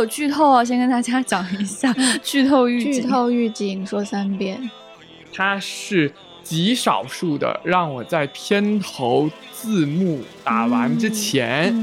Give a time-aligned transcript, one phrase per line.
[0.00, 1.94] 有剧透啊，先跟大家讲一下
[2.24, 2.92] 剧透预警。
[2.92, 4.70] 剧透预警说三遍。
[5.32, 6.10] 它是
[6.42, 11.74] 极少数的，让我在片头字幕打完之前，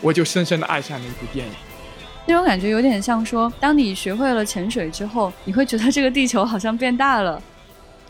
[0.00, 1.52] 我就深深的爱上了一部电影。
[2.24, 7.40] 那种感觉有点像说，当你学会了潜水之后，你会觉得这个地球好像变大了。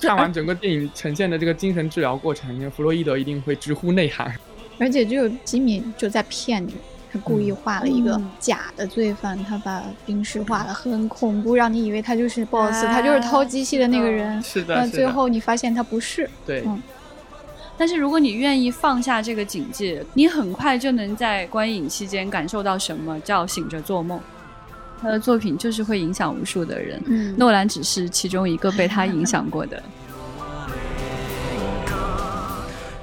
[0.01, 4.33] 看完整个电影呈现的这个精神治疗过程，弗洛伊德一定会直呼内涵。
[4.79, 6.75] 而且只有吉米就在骗你。
[7.19, 14.43] 故意画了一个假的罪犯，他把冰石画的很恐怖，让你以为他就是 boss，他就是偷机器的那个人。
[14.43, 16.29] 是的，那最后你发现他不是。
[16.45, 16.65] 对。
[17.79, 24.19] 但是如果你愿意放下这个警戒，你很快就能在观影期间感受到什么叫醒着做梦。
[24.99, 26.99] 他的作品就是会影响无数的人。
[27.05, 27.35] 嗯。
[27.37, 29.83] 诺兰只是其中一个被他影响过的。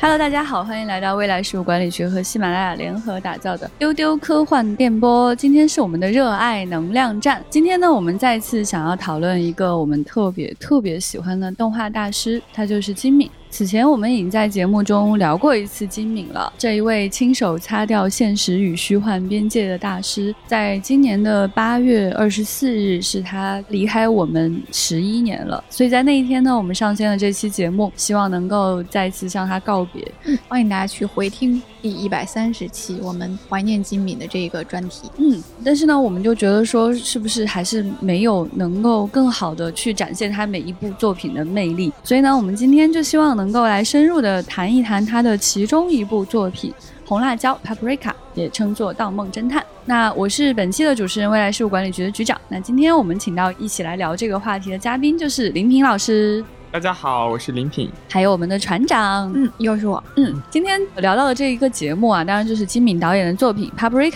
[0.04, 5.34] Hello，大家好，欢迎来到未来事务管理学和喜马拉雅联合打造的丢丢科幻电波。
[5.34, 7.42] 今天是我们的热爱能量站。
[7.50, 13.32] 今天呢，我们再次想要讨论一个我们特别特别喜欢的动画大师，他就是金敏。
[13.54, 16.52] 此前我们已经在节目中聊过一次金敏了。
[16.58, 25.64] 这一位亲手擦掉现实与虚幻边界的大师，在今年的八月二十四日是他离开我们十一年了。
[25.70, 30.04] 所以在那一天呢，我们上线了这期节目，希望能够再次向他告别。
[30.48, 35.08] 欢迎大家去回听第一百三十期我们怀念金敏的这个专题。
[35.18, 41.94] 嗯，但是呢，我们就觉得说，是不是还是没有能够更好的去展现他每一部作品的魅力？
[42.04, 43.54] 所以呢，我们今天就希望能。
[43.54, 46.72] 够来深入的谈一谈他的其中一部作品
[47.06, 49.62] 《红辣椒》（Paprika），也称作《盗梦侦探》。
[49.86, 52.42] 那我是本期的主持人，未来事务管理局的局长。
[52.50, 56.44] 那今天我们请到一起来聊这个话题的嘉宾就是林平老师。
[56.74, 64.10] 大家好，我是林品，还有我们的船长，嗯，又是我，嗯，今天聊到的这一个节目啊，当然就是金敏导演的作品《Paprika》，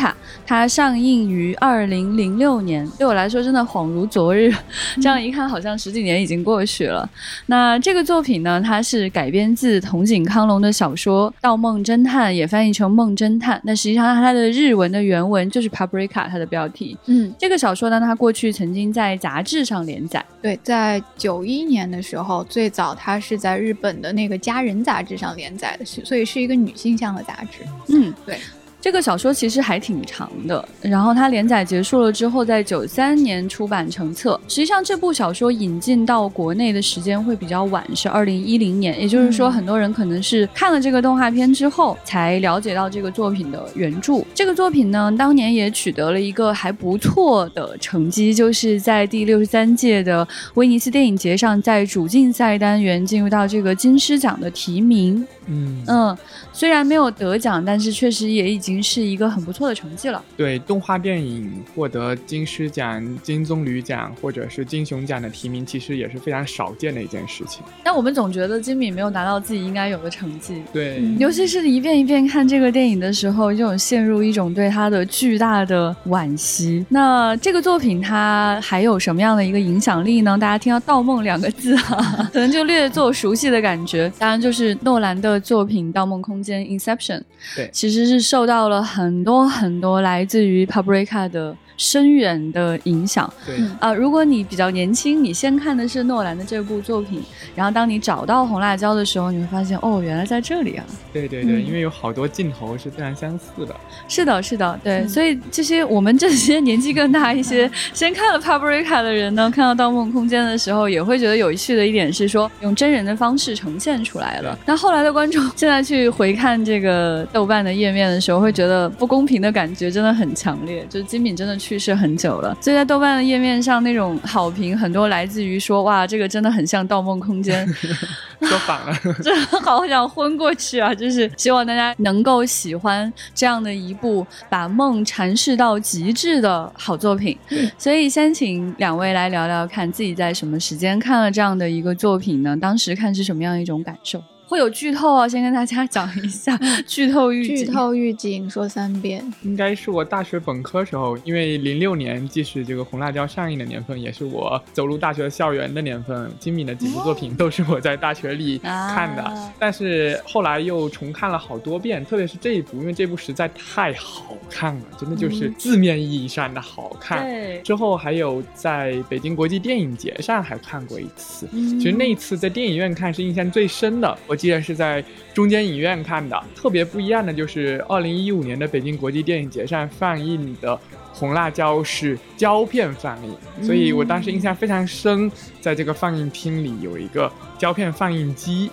[0.44, 4.52] 它上映于二零零六年，对我来说真的恍如昨日，
[5.00, 7.08] 这样一看好像十几年已经过去了。
[7.46, 13.60] 那这个作品呢，它是改编自藤井康隆的小说《盗梦侦探》，也翻译成《梦侦探》。
[13.66, 16.98] 那实际上它的日文的原文就是《Paprika》，它的标题。
[17.06, 22.47] 嗯，这个小说呢，它过去曾经在杂志上连载，对，在九一年的时候。
[22.50, 27.66] 最早，它是在日本的那个《家人》杂志上连载的，所以是一个女性向的杂志。
[27.90, 28.38] 嗯，对。
[28.80, 34.40] 这个小说其实还挺长的，然后它连载结束了之后，在九三年出版成册。
[34.48, 38.98] 实际上，这部小说引进到国内的时间会比较晚，是二零一零年。
[39.02, 44.24] 也就是说，很多人可能是看了这个动画片之后，才了解到这个作品的原著。
[44.34, 55.26] 这个作品呢，当年也取得了一个还不错的成绩，就是在第六十三届的威尼斯电影节上，在主竞赛单元进入到这个金狮奖的提名。
[55.48, 56.18] 嗯嗯，
[56.52, 60.24] 虽然没有得奖，但是确实也已经是一个很不错的成绩了。
[60.36, 67.64] 对，动画电影获得金狮奖、金棕榈奖或者是金熊奖的提名，其实也是非常少见的一件事情。
[67.84, 70.62] 但我们总觉得金敏没有拿到自己应该有的成绩。
[70.74, 76.86] 对，尤其是一遍一遍看这个电影的时候，就有陷入一种对他的巨大的惋惜。
[76.90, 80.38] 那这个作品它还有什么样的一个影响力呢？
[80.38, 84.12] 大家听到“盗梦”两个字啊，可能就略作熟悉的感觉。
[84.20, 85.38] 当然就是诺兰的。
[85.48, 87.22] 作品《盗梦空间》（Inception）
[87.56, 91.56] 对，其实是受到到了很多很多来自于 Paprika 的。
[91.78, 93.32] 深远的影响。
[93.46, 97.22] 对啊，如果你比较年轻，你先看的是诺兰的这部作品，
[97.56, 100.84] 然后当你找到红辣椒的时候，你会发现哦，原来在这里啊。
[101.14, 103.76] 对对对，因为有好多镜头是非常相似的。
[104.08, 105.08] 是的，是的，对。
[105.08, 114.58] 所以这些我们这些年纪更大一些，先看了《Paprika》的人呢，看到《盗梦空间》的时候，也会觉得有趣的一点是说，用真人的方式呈现出来了。
[114.66, 120.86] 那后来的观众现在去回看这个豆瓣的页面的时候，会觉得不公平的感觉真的很强烈。
[120.90, 121.56] 就是金敏真的。
[121.67, 127.68] 去世很久了，所以在豆瓣的页面上，那种好评很多来自于说哇，这个真的很像《盗梦空间》，
[128.48, 130.94] 说反了， 真的好想昏过去啊！
[130.94, 137.36] 就是希望大家能够喜欢这样的一部把梦阐释到极致的好作品。
[137.80, 142.56] 所以先请两位来聊聊，看自己在什么时间看了这样的一个作品呢？
[142.56, 144.22] 当时看是什么样一种感受？
[144.48, 145.28] 会有剧透啊！
[145.28, 146.58] 先跟大家讲一下
[146.88, 147.58] 剧透预警。
[147.58, 149.22] 剧透预警说三遍。
[149.44, 156.32] 应该是我大学本科时候，因为零六年既是这个《红辣椒》上映的年份，也是我走入大学校园的年份。
[156.40, 167.22] 金敏的几部作品都是我在大学里看的，但是后来又重看了好多遍，特别是这一部，因为这部实在太好看了，真的就是字面意义上的好看。
[167.26, 167.62] 对。
[167.64, 174.18] 之后还有在北京国际电影节上还看过一次，其实那一次在电影院看是印象最深的。
[174.26, 174.37] 我。
[174.38, 175.04] 记得是在
[175.34, 180.74] 中间影院看的，特别不一样的就是二零一五年的北京国际电影节上放映的
[181.12, 183.36] 《红辣椒是胶片放映，
[183.66, 185.30] 所以我当时印象非常深，
[185.60, 188.70] 在这个放映厅里有一个胶片放映机。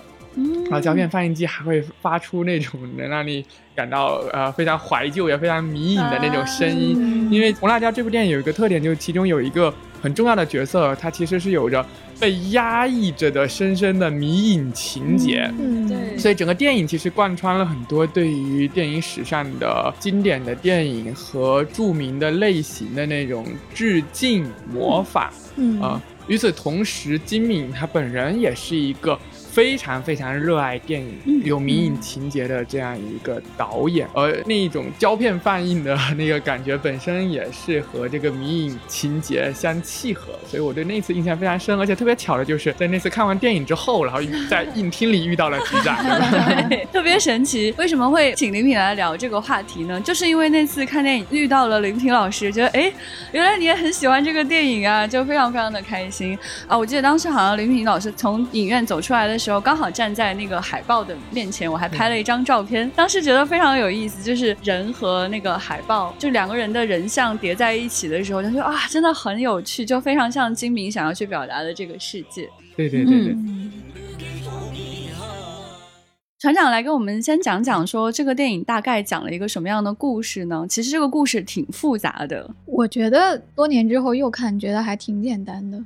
[0.65, 11.85] 然后胶片放映机还会发出那种能让你感到呃非常怀旧也非常迷影的那种声音，因为《红辣椒》这部电影有一个特点，就是其中有一个很重要的角色，他其实是有着
[12.19, 15.51] 被压抑着的深深的迷影情节。
[15.59, 16.17] 嗯，对。
[16.17, 25.31] 所以整个电影其实贯穿了很多对于电影史上的经典的电影和著名的类型的那种致敬模仿。
[25.57, 29.17] 嗯啊，与此同时，金敏他本人也是一个。
[29.55, 41.79] 非常非常热爱电影、有迷影情节的这样一个导演，而那一种胶片放映的那个感觉本身也是和这个迷影情节相契合，所以我对那次印象非常深。
[41.79, 44.19] 而且特别巧的就是在那次看完电影之后，然后
[44.49, 45.95] 在影厅里遇到了局长，
[46.67, 47.73] 对， 特别神奇。
[47.77, 50.01] 为什么会请林品来聊这个话题呢？
[50.01, 52.91] 就是因为那次看电影遇到了林品老师，觉得哎，
[53.31, 56.37] 原来你也很喜欢这个电影啊，就非常非常的开心
[56.67, 56.77] 啊！
[56.77, 59.39] 我记得当时好像林品老师从影院走出来的。
[59.44, 62.89] 时候刚好站在那个海报的面前，我还拍了一张照片。
[62.95, 72.49] 当时觉得非常有意思，就是人和那个海报，就两个人的人像叠在一起的时候，就觉得啊，真的很有趣，就非常像金明想要去表达的这个世界。
[72.75, 73.35] 对对对对。
[76.45, 80.63] 船长来跟我们先讲讲，说这个电影大概讲了一个什么样的故事呢？
[80.69, 85.83] 其实这个故事挺复杂的，我觉得多年之后又看，觉得还挺简单的。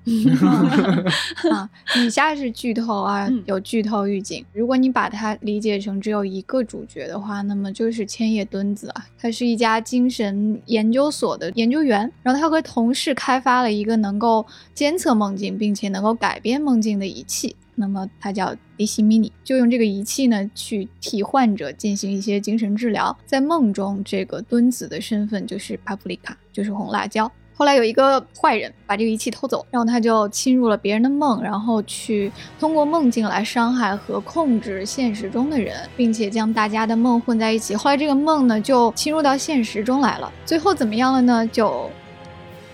[1.50, 4.44] 啊，以下是剧透啊，有剧透预警。
[4.52, 17.56] 如果你把它理解成只有一个主角的话，那么就是千叶敦子啊，他是一家精神研究所的研究员，然后他和同事开发了一个能够监测梦境并且能够改变梦境的仪器。
[17.80, 23.18] 那么它叫迪西米尼，就用这个仪器呢去替患者进行一些精神治疗。
[23.26, 27.31] 在梦中，这个敦子的身份就是帕布里卡，就是红辣椒。
[27.54, 37.76] 后来有一个坏人把这个仪器偷走，然后他就侵入了别人的梦，然后去通过梦境来伤害和控制现实中的人，并且将大家的梦混在一起。
[37.76, 40.31] 后来这个梦呢就侵入到现实中来了。
[40.46, 41.48] 最后怎么样了呢？
[41.48, 41.90] 就。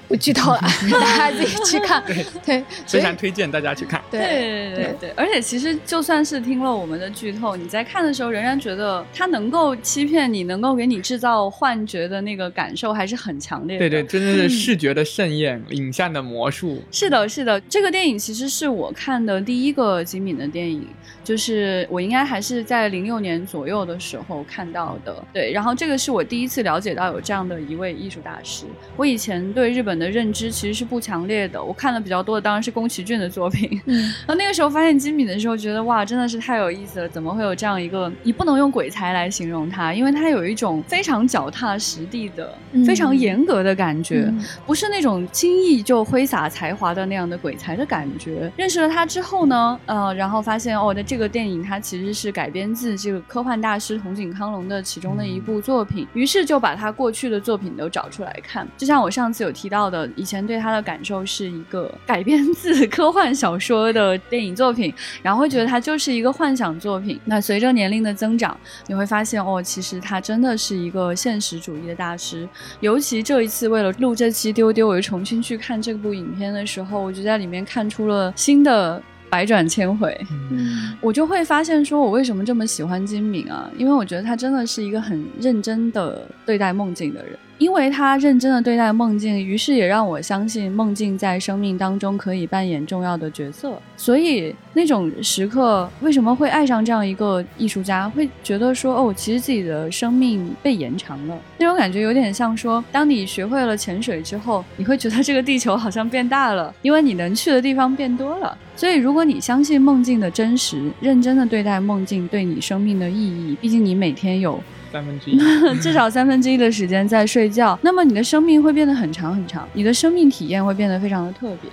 [0.07, 0.61] 不剧透了，
[0.91, 2.03] 大家自己去看。
[2.45, 4.01] 对，非常推荐大家去看。
[4.11, 13.89] 对对对对，而且其实就算是听了我们的剧透，你在看的时候仍然觉得它能够欺骗你，能够给你制造幻觉的那个感受还是很强烈的。
[13.89, 16.81] 对对，真的是 视觉的盛宴，影像的魔术。
[16.91, 20.87] 是的，是的，这个电影其实是我看的第一个金敏的电影，
[21.25, 25.15] 就是我应该还是在零六年左右的时候看到的。
[25.33, 28.65] 对，然后这个是我第一次了解到有这样的一位艺术大师。
[28.95, 29.95] 我以前对日本。
[29.95, 31.63] 的认知其实是不强烈的。
[31.63, 33.81] 我看的比较多的当然是宫崎骏的作品。
[33.85, 33.95] 嗯，
[34.27, 37.07] 然后那个时候发现金敏的时候，觉得哇，真的是太有意思了。
[37.07, 38.11] 怎么会有这样一个？
[38.23, 42.53] 你不能用鬼才来形容他，因为他有一种非常脚踏实地的、
[42.85, 44.29] 非常严格的感觉，
[44.65, 48.51] 不是那种轻易就挥洒才华的那样的鬼才的感觉。
[48.57, 58.67] 认识了他之后呢，呃，然后发现哦，那这个电影它其实是改编自这个科幻大师筒井康隆的其中的一部作品，于是就把他过去的作品都找出来看。
[58.77, 59.85] 就像我上次有提到。
[59.85, 64.91] 的以前对他的感受是一个 改编自科幻小说的电影作品，
[65.21, 67.19] 然后会觉得它就是一个幻想作品。
[67.23, 68.57] 那随着年龄的增长，
[68.87, 72.49] 你会发现哦，其实他真的是一个现实主义的大师。
[72.79, 78.99] 尤其这一次为了录这期丢丢，我又重新去看这部影片的时候，我就在里面看出了新的
[79.35, 80.17] 百转千回。
[80.49, 83.69] 嗯，我就会发现说，我为什么这么喜欢金敏啊？
[83.77, 87.37] 因为我觉得他真的是一个很认真的对待梦境的人。
[87.57, 93.79] 因为他认真的对待梦境，于是也让我相信梦境在生命当中可以扮演重要的角色。
[93.95, 98.09] 所以那种时刻，为什么会爱上这样一个艺术家？
[98.09, 101.37] 会觉得说，哦，其实自己的生命被延长了。
[101.57, 108.57] 那种感觉有点像说，当你学会了潜水之后，你会觉得这个地球好像变大了，因为你能去的地方变多了。
[108.75, 114.59] 所以，如果你相信梦境的真实，认真的对待梦境对你生命的意义，毕竟你每天有。
[114.95, 115.37] 三分之一，
[115.81, 121.69] 至少三分之一的时间在睡觉，那么你的生命会变得很长很长，你的生命体验会变得非常的特别。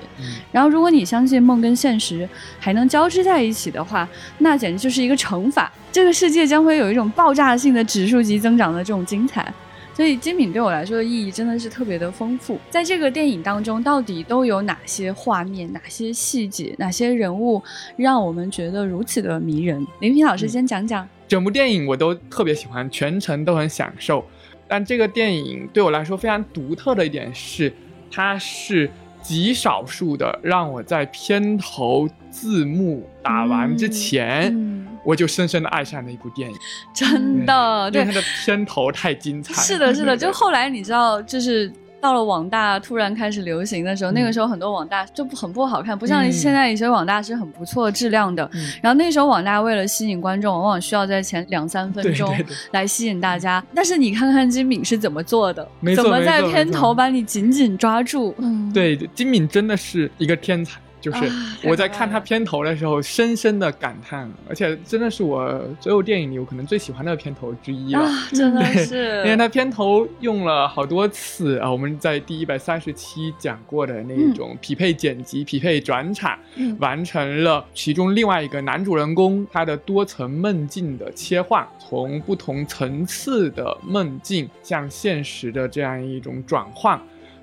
[0.50, 9.54] 然后，如果你相信梦跟现实还能交织在一起的话，那简直就是一个乘法，这个世界将会有一种爆炸性的指数级增长的这种精彩。
[9.94, 12.58] 所以，精品对我来说的意义真的是特别的丰富。
[12.70, 17.62] 在这个电影当中，到底都有哪些画面、哪些细节、哪些人物，
[17.94, 19.86] 让我们觉得如此的迷人？
[20.00, 21.08] 林平老师先讲讲。
[21.32, 24.22] 整部电影我都特别喜欢，全程都很享受。
[24.68, 27.72] 但这个电影对我来说非常独特的一点是，
[28.10, 28.90] 它是
[29.22, 34.54] 极少数的让我在片头字幕打完之前，
[35.02, 36.56] 我就深深的爱上了一部电影。
[36.94, 39.54] 真的，对它的片头太精彩。
[39.54, 40.14] 是的，是的。
[40.14, 41.72] 就后来你知道，就是。
[42.02, 48.50] 到了网大突然开始流行的时候，那个时候很多网大就很不好看，不像现在一些网大是很不错质量的。
[48.82, 52.36] 然后那时候网大为了吸引观众，往往需要在前两三分钟
[52.72, 53.64] 来吸引大家。
[53.72, 58.34] 但是你看看金敏是怎么做的，怎么在片头把你紧紧抓住？
[58.38, 60.80] 嗯，对，金敏真的是一个天才。
[61.02, 61.18] 就是
[61.64, 76.38] 我在看他片头的时候，深深的感叹，而且真的是我所有电影里我可能最喜欢的片头之一了， 真的是，因为他片头用了好多次啊，我们在第一百三十期讲过的那种匹配剪辑、匹配转场，
[76.78, 87.00] 完成了其中另外一个男主人公他的多层梦境的切换，从不同层次的梦境向现实的这样一种转换，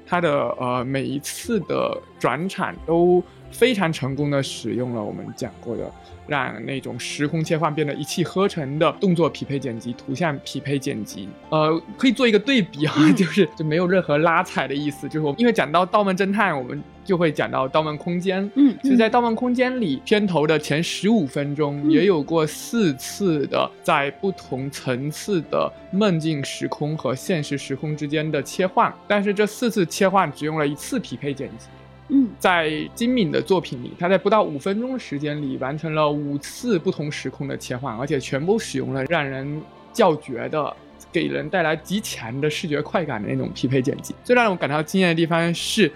[0.07, 3.21] 他的呃每一次的转场都。
[3.51, 5.91] 非常成功的使用了我们讲过的，
[6.27, 15.07] 让那种时空切换变得一气呵成的动作匹配剪辑、图像匹配剪辑，呃，可以做一个对比啊， 就是就没有任何拉踩的意思。
[15.09, 18.43] 就是我因为讲到《盗梦侦探》，我们就会讲到《盗梦空间》。
[18.55, 31.67] 嗯，就在《盗梦空间》里，片头的前十五分钟也有过四次的在不同层次的梦境时空和现实时空之间的切换，但是这四次切换只用了一次匹配剪辑。
[32.11, 39.61] 嗯，在金敏的作品里，他在不到五分钟的时间里完成了五次不同时空的切换，而且全部使用了让人
[39.93, 40.75] 叫绝的、
[41.11, 44.15] 给人带来极强的视觉快感的那种匹配剪辑。
[44.23, 45.91] 最让我感到惊艳的地方是，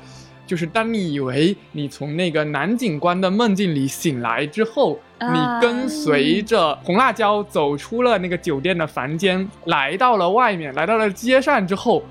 [0.46, 12.04] 就是当你以为你从那个男警官的梦境里醒来之后，你跟随着红辣椒走出了那个酒店的房间，来到了外面，来到了街上之后。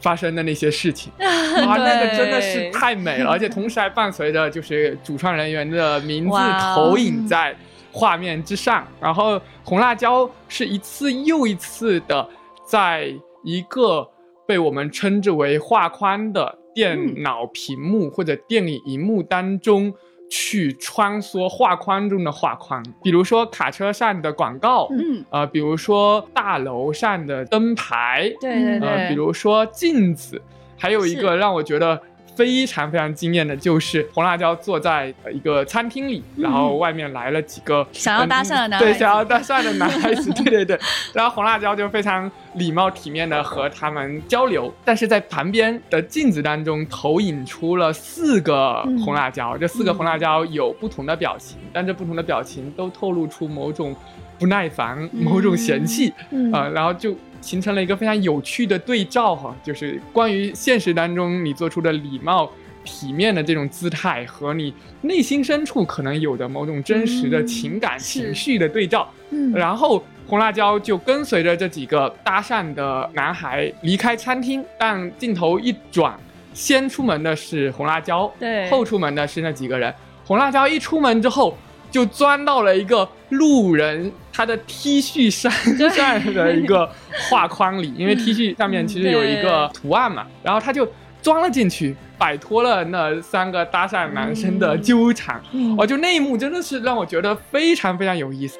[0.00, 1.12] 发生的那些事情。
[1.18, 6.36] 啊，那个真的是太美了， 而且同时还伴随着就是主创人员的名字
[6.74, 7.54] 投影在
[7.92, 12.28] 画面之上，然后红辣椒是一次又一次的
[12.66, 13.12] 在
[13.44, 14.08] 一个
[14.46, 19.92] 被我们称之为画框的电脑屏幕或者电影荧幕当中。
[20.30, 30.40] 去穿梭画框中的画框，比如说卡车上的广告，嗯，呃，比如说大楼上的灯牌，对对对，比如说镜子，
[30.78, 32.00] 还有一个让我觉得。
[32.40, 40.80] 非常非常惊艳的就是红辣椒坐在一个餐厅里，然后外面来了几个想要搭讪的男对想要搭讪的男孩子， 对对对，
[41.12, 53.94] 然后红辣椒就非常礼貌体面的和他们交流，但是在旁边的镜子当中投影出了四个红辣椒，这四个红辣椒有不同的表情，但这不同的表情都透露出某种
[54.38, 56.10] 不耐烦、某种嫌弃
[56.54, 57.14] 啊，然后就。
[57.40, 62.50] 形成了一个非常有趣的对照哈，就是关于现实当中你做出的礼貌、
[62.84, 69.08] 体面的这种姿态和你内心深处可能有的某种真实的情感情绪的对照。
[69.30, 76.18] 嗯，然后红辣椒就跟随着这几个搭讪的男孩离开餐厅，但镜头一转，
[76.52, 79.92] 先出门的是红辣椒，对，后出门的是那几个人。
[80.24, 81.56] 红辣椒一出门之后。
[81.90, 85.50] 就钻到了一个路人他的 T 恤衫
[85.90, 86.90] 上的一个
[87.28, 90.88] 画框里，因为 T 恤上面其实有一个图案嘛，然后他就
[91.20, 95.40] 钻了进去，摆脱了那三个搭讪男生的纠缠。
[95.76, 98.58] 哦，就那一幕真的是让我觉得非常非常有意思。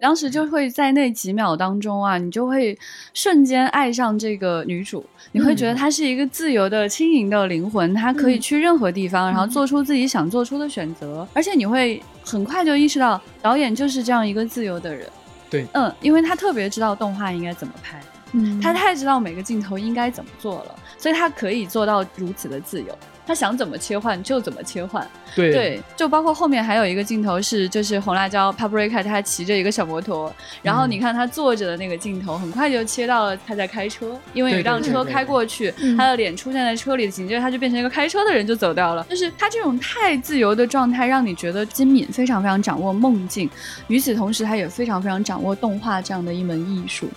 [0.00, 2.76] 当时就会在那几秒当中啊，你就会
[3.14, 15.08] 瞬间爱上这个女主，你会觉得她是一个自由的、轻盈的灵魂，她可以去任何地方，然后做出自己想做出的选择，而且你会很快就意识到导演就是这样一个自由的人。
[15.48, 18.00] 对，嗯，因为他特别知道动画应该怎么拍，
[18.32, 22.96] 嗯，他太知道每个镜头应该怎么做了，所以他可以做到如此的自由。
[23.26, 25.04] 他想怎么切换就怎么切换，
[25.36, 39.06] 对，就包括后面还有一个镜头是，就是红辣椒 Paprika 他骑着一个小摩托，然后你看他坐着的那个镜头，很快就切到了他在开车，因为有一辆车开过去，他的脸出现在车里，紧接着他就变成一个开车的人就走掉了。
[39.10, 43.50] 就是他这种太自由的状态，让你觉得金敏非常非常掌握梦境，
[43.88, 47.08] 与此同时他也非常非常掌握动画这样的一门艺术。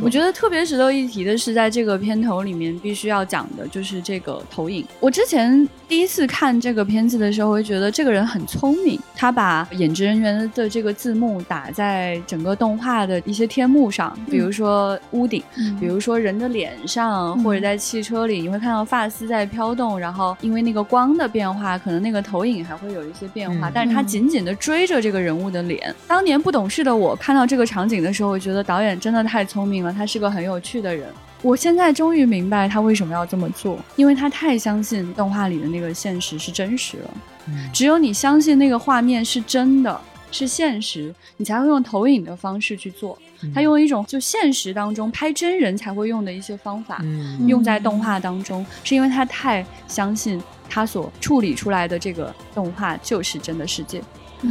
[0.00, 4.86] 我觉得特别值得一提的是，在这个片头里面必须要讲的就是这个投影。
[5.00, 15.42] 我之前第一次看这个片子的时候，会觉得这个人很聪明，他把演职人员的这个字幕打在整个动画的一些天幕上，比如说屋顶，
[15.80, 25.92] 比如说人的脸上，或者在汽车里，你会看到发丝在飘动，然后因为那个光的变化，可能那个投影还会有一些变化，但是他紧紧的追着这个人物的脸。
[26.06, 29.64] 当年不懂事的我看到这个场景的时候，我觉得导演真的太聪。
[29.64, 31.08] 明了，他是个很有趣的人。
[31.44, 37.10] 我现在终于明白他为什么要这么做，因为他太相信动画里的那个现实是真实了。
[37.70, 40.00] 只有你相信那个画面是真的，
[40.32, 43.18] 是现实，你才会用投影的方式去做。
[43.54, 47.04] 他用一种就现实当中拍真人才会用的一些方法，
[47.46, 54.02] 用在动画当中，是因为他太相信他所处理出来的这个动画就是真的世界。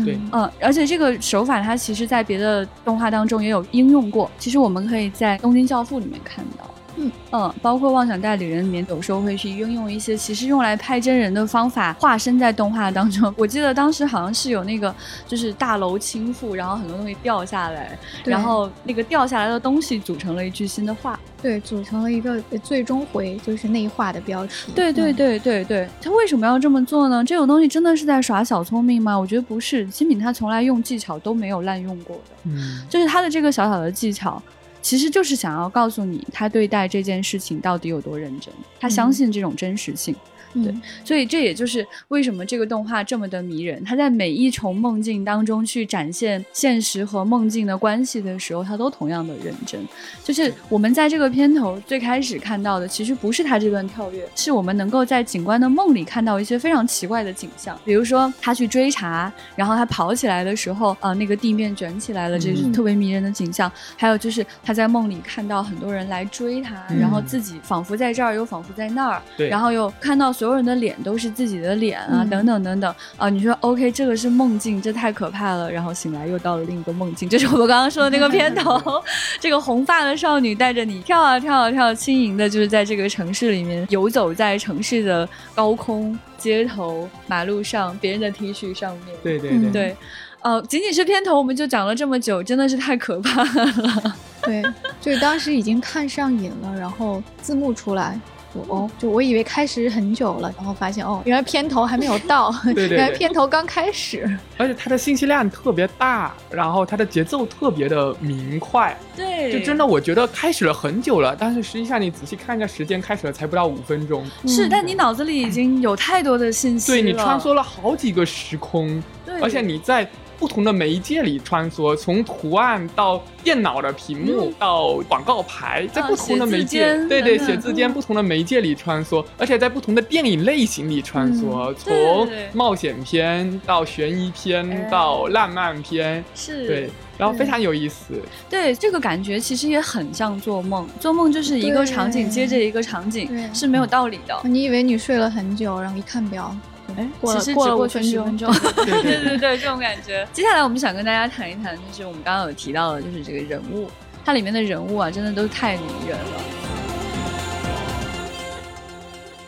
[0.06, 4.30] 对，嗯，而且这个手法它其实在别的动画当中也有应用过。
[4.38, 6.70] 其实我们可以在《东京教父》里面看到。
[6.98, 13.34] 嗯嗯，包括妄想代理人里面有时候会去运用一些其实用来拍真人的方法，化身在动画当中。
[13.38, 14.94] 我记得当时好像是有那个
[15.28, 24.72] 就是大楼倾覆，然后很多东西掉下来，然后那个掉下来的东西组成了一句新的话，对，组成了一个最终回就是那一话的标题。
[24.76, 27.24] 对对对对对，他为什么要这么做呢？
[27.24, 29.18] 这种东西真的是在耍小聪明吗？
[29.18, 34.42] 我觉得不是，新品他从来用技巧都没有滥用过的，嗯，就是他的这个小小的技巧。
[34.84, 40.14] 其实就是想要告诉你，他对待这件事情到底有多认真，他相信这种真实性。
[40.54, 43.84] 对，所以这也就是为什么这个动画这么的迷人。
[43.84, 49.82] 他在每一重梦境当中去展现现实和梦境的关系的时候，他都同样的认真。
[50.24, 57.76] 就是我们在这个片头最开始看到的，其实不是他这段跳跃，是我们能够在警官的梦里看到一些非常奇怪的景象。
[57.84, 63.72] 比如说他去追查，然后他跑起来的时候，啊，那个地面卷起来了，这是特别迷人的景象。
[63.98, 70.32] 还有就是他在梦里看到很多人来追他，然后自己仿佛在这儿，又仿佛在那儿，然后又看到。
[70.44, 73.30] 所有人的脸都是自己的脸啊，等等等等啊！
[73.30, 75.72] 你说 OK，这个是梦境，这太可怕了。
[75.72, 78.78] 然后醒来又到了另一个梦境，就是我们刚刚说的那个片头
[79.40, 89.16] 这个红发的少女带着你跳啊跳啊跳，轻盈的，就是在这个城市里面游走在城市的高空、街头、马路上，别人的 T 恤上面。
[89.24, 89.96] 对对对对，
[90.42, 94.16] 呃，仅仅是片头我们就讲了这么久，真的是太可怕了。
[94.44, 94.62] 对，
[95.00, 98.20] 就是当时已经看上瘾了，然后字幕出来。
[98.68, 104.30] 哦，就我以为开始很久了，然后发现哦，原来片头还没有到， 对 对，原来片头刚开始。
[104.58, 114.26] 而且它的信息量特别大，然后它的节奏特别的明快，对，就真的我觉得开始了很久了，但是实际上你仔细看一下时间，开始了才不到五分钟。
[114.46, 120.08] 是，但你脑子里已经有太多的信息对你穿梭了好几个时空，对，而且你在。
[120.44, 138.22] 不同的媒介里穿梭，从图案到电脑的屏幕到广告牌，在不同的媒介，对对，写字间不同的媒介里穿梭，而且在不同的电影类型里穿梭，从冒险片到悬疑片到浪漫片，是对，然后非常有意思。
[138.50, 144.38] 对，这个感觉其实也很像做梦，做梦就是一个场景接着一个场景，是没有道理的。
[144.44, 146.54] 你以为你睡了很久，然后一看表。
[146.96, 148.52] 哎，其实只过去十分钟，
[148.86, 150.28] 对对对，这种感觉。
[150.32, 153.90] 接下来我们想跟大家谈一谈，就是我们刚刚有提到的，就是这个人物，
[154.24, 156.42] 它里面的人物啊，真的都太迷人了。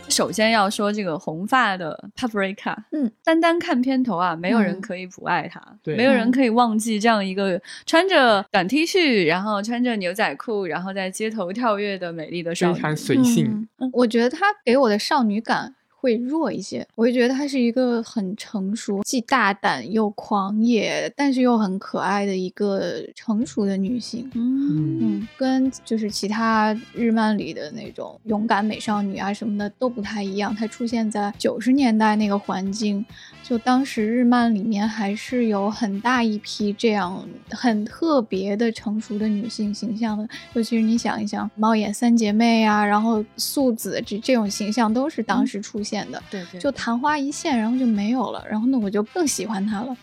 [0.07, 13.67] 首先要说这个红发的 Paprika，嗯，单单看片头啊，没有人可以不爱他，对，没有人可以忘记这样一个穿着短 T 恤，然后穿着牛仔裤，然后在街头跳跃的美丽的少女，非常随性。
[13.91, 15.75] 我觉得他给我的少女感。
[16.05, 24.29] 会弱一些，我就觉得她是一个很成熟、既大胆又狂野，但是又很可爱的一个成熟的女性。
[24.35, 30.55] 嗯嗯，跟就是其他日漫里的那种勇敢美少女啊什么的都不太一样。
[30.55, 33.03] 她出现在九十年代那个环境，
[33.47, 40.27] 就当时日漫里面还是有很大一批这样很特别的成熟的女性形象的。
[40.53, 46.09] 尤其是你想一想，猫眼三姐妹啊，然后素子这这种形象都是当时出现。
[46.11, 49.95] 的，对对，就昙花一现，然后就没有了，然后呢，我就更喜欢她了，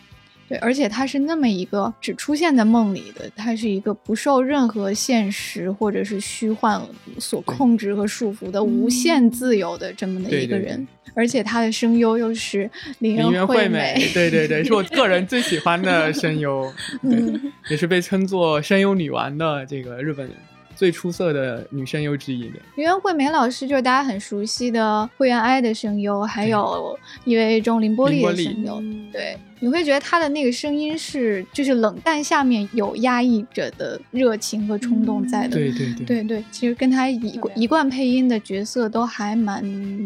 [0.49, 6.81] 对，而且他是那么一个只出现在梦里的，他是一个不受任何现实或者是虚幻
[7.17, 16.71] 所控制和束缚的无限自由的这么的一个人，而且他的声优又是林原惠美，对对对，是我个人最喜欢的声优，
[17.03, 20.35] 嗯，也是被称作声优女王的这个日本人。
[20.83, 28.83] 最出色的女声优之一的林原惠美老师，就是大家很熟悉的惠原哀的声优，还有一位中林波丽的声优。
[29.09, 35.55] 对，你会觉得她的那个声音是，就是冷淡下面有压抑着的热情和冲动在的。
[35.55, 39.63] 对对对对对，其实跟她一一贯配音的角色都还蛮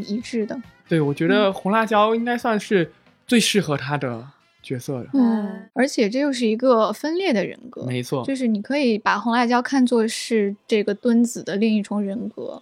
[0.08, 0.56] 一致的。
[0.88, 2.92] 对，我觉得红辣椒应该算是
[3.26, 4.28] 最适合她的。
[4.68, 12.62] 角色的，嗯，而且这又是一个分裂的人格，没错，就是你可以把红辣椒看作是这个墩子的另一重人格，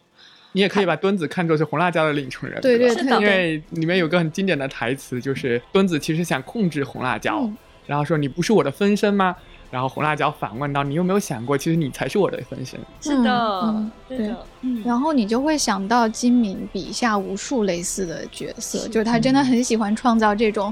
[0.51, 7.49] 你也可以把墩子看作是红辣椒的另一重人格，对对，因为里面有个很经典的台词，就是墩子其实想控制红辣椒，
[7.87, 9.35] 然后说你不是我的分身吗？
[9.71, 20.71] 然后红辣椒反问到：“你有没有想过，其实你才是我的分身？”是的，嗯对的，嗯，然后你就会想到金敏笔下无数类似的角色，就是他真的很喜欢创造这种。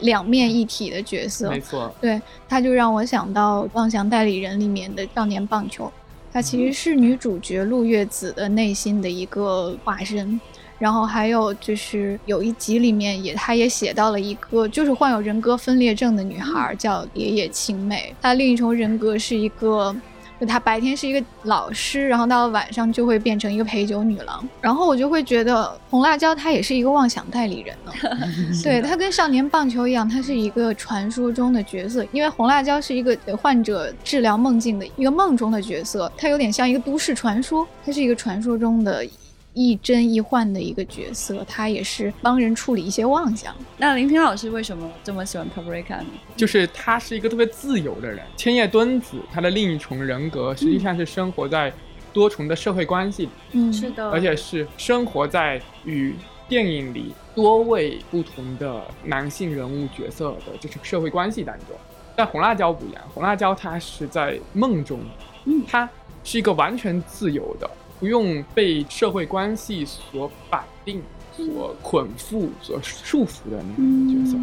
[0.00, 1.50] 两面一体的角色。
[1.50, 5.90] 没错，对，他就让我想到《妄想代理人》里面的少年棒球，
[6.32, 10.40] 他其实是女主角陆月子的内心的一个化身。
[10.78, 18.14] 然后还有就是有一集里面也，他也写到了一个就是患有人格分裂症的女孩，叫野野晴美。
[18.22, 19.94] 她另一重人格是一个，
[20.40, 24.48] 就她白天是一个老师，然后到了晚上就会变成一个陪酒女郎。
[24.60, 27.92] 然后我就会觉得红辣椒她也是一个妄想代理人呢。
[28.64, 32.04] 对，她跟少年棒球一样，她是一个传说中的角色。
[32.12, 39.06] 因为红辣椒是一个患者治疗梦境的一个梦中的角色，她有点像一个都市传说，她是一个传说中的。
[39.52, 43.54] 亦真亦幻的一个角色，他也是帮人处理一些妄想。
[43.76, 46.06] 那林平老师为什么这么喜欢 Paprika 呢？
[46.36, 48.20] 就是他是一个特别自由的人。
[48.36, 51.72] 千叶敦子他的另一重人格实际上是生活在
[52.12, 56.14] 多重的社会关系里，嗯，是的，而且是生活在与
[56.48, 61.68] 电影里多位不同的男性人物角色的这种社会关系当中。
[62.16, 65.00] 但红辣椒不一样，红辣椒他是在梦中，
[65.44, 65.88] 嗯，他
[66.22, 67.70] 是一个完全自由的。
[68.00, 71.00] 不用被社会关系所绑定、
[71.36, 74.38] 所捆缚、所束缚的那个角色，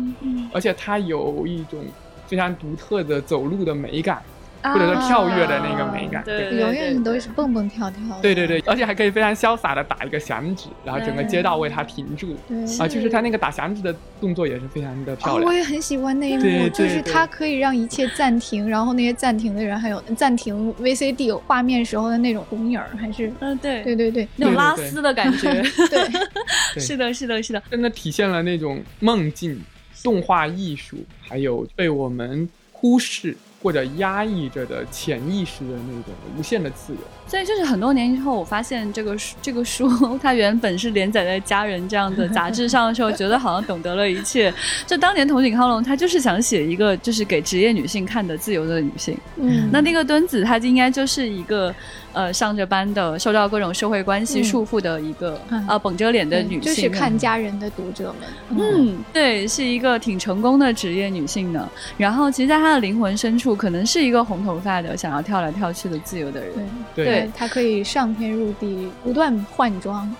[0.54, 1.84] 而且他有一种
[2.28, 4.22] 非常独特的走路的美感。
[4.63, 8.00] 或者说跳跃的那个美感，对，永远都是蹦蹦跳跳。
[8.22, 12.36] 对对对，而且还可以非常潇洒的打一个响指，然后整个街道为他停住。
[12.48, 15.48] 对啊，就是他那个打响指的动作也是非常的漂亮。
[15.48, 25.52] 我也很喜欢那一幕，就是他可以让一切暂停，然后那些暂停的人还有暂停 VCD 画面时候的那种红影儿，还是嗯，对对对对，那种拉丝的感觉。
[25.89, 29.62] 对，是的，是的，是的， 真的体现了那种梦境、
[30.04, 33.36] 动画艺术，还有被我们忽视。
[33.62, 39.90] 或者压抑着的潜意识的那种无限的自由，所以就是很多年以后，我发现这个书，这个书
[40.22, 44.54] 它原本是连载在《家人》这样的杂志上的时候，觉得好像懂得了一切。
[44.86, 49.18] 就当年桐井康隆，他就是想写一个就是给职业女性看的自由的女性。
[49.36, 51.74] 嗯，那那个墩子，她应该就是一个。
[52.13, 58.58] 呃，上着班的，受到各种社会关系束缚的一个呃绷着脸的女性，就是看家人的读者们。
[58.60, 61.70] 嗯，对，是一个挺成功的职业女性呢。
[61.96, 66.54] 然后，其实，在她的灵魂深处，可能是一个红头发的，想要跳来跳去的自由的人。
[66.96, 70.13] 对，她可以上天入地，不断换装。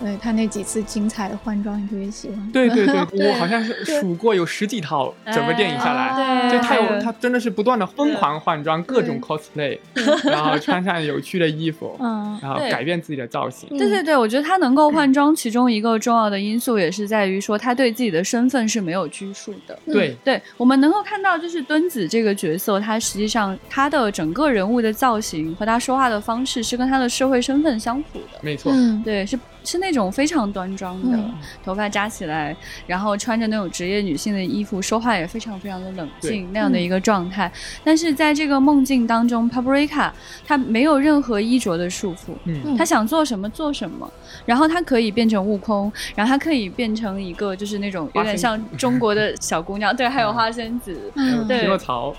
[0.00, 2.50] 对他那几次精彩的换装，你特别喜欢。
[2.52, 9.78] 对对 对，我好像是数过有十几套，整个电影下来，就他有他真的是不断的疯狂换装，各种 cosplay，
[10.24, 13.68] 然后穿上有趣的衣服，嗯，然后改变自己的造型。
[13.70, 19.78] 对对对，我觉得他能够换装，其中一个重要的因素也是在于说他对自己的身份是没有拘束的。
[19.86, 28.38] 对对，我们能够看到，就是敦子这个角色，他实际上他的整个人物的造型和他说话的方式是跟他的社会身份相符的。
[28.42, 28.72] 没错，
[29.04, 29.38] 对是。
[29.66, 31.18] 是那种非常端庄的，
[31.64, 37.50] 头发扎起来，然后穿着那种职业女性的衣服，说话也非常非常的冷静那样的一个状态。
[37.82, 40.10] 但是在这个梦境当中，Paprika
[40.46, 44.10] 她没有任何衣着的束缚，嗯，她想做什么做什么，
[44.44, 50.96] 然后她可以变成悟空，然后她可以变成一个就是那种有点像中国的小姑娘，对，还有花仙子，
[51.48, 52.14] 对，匹曹。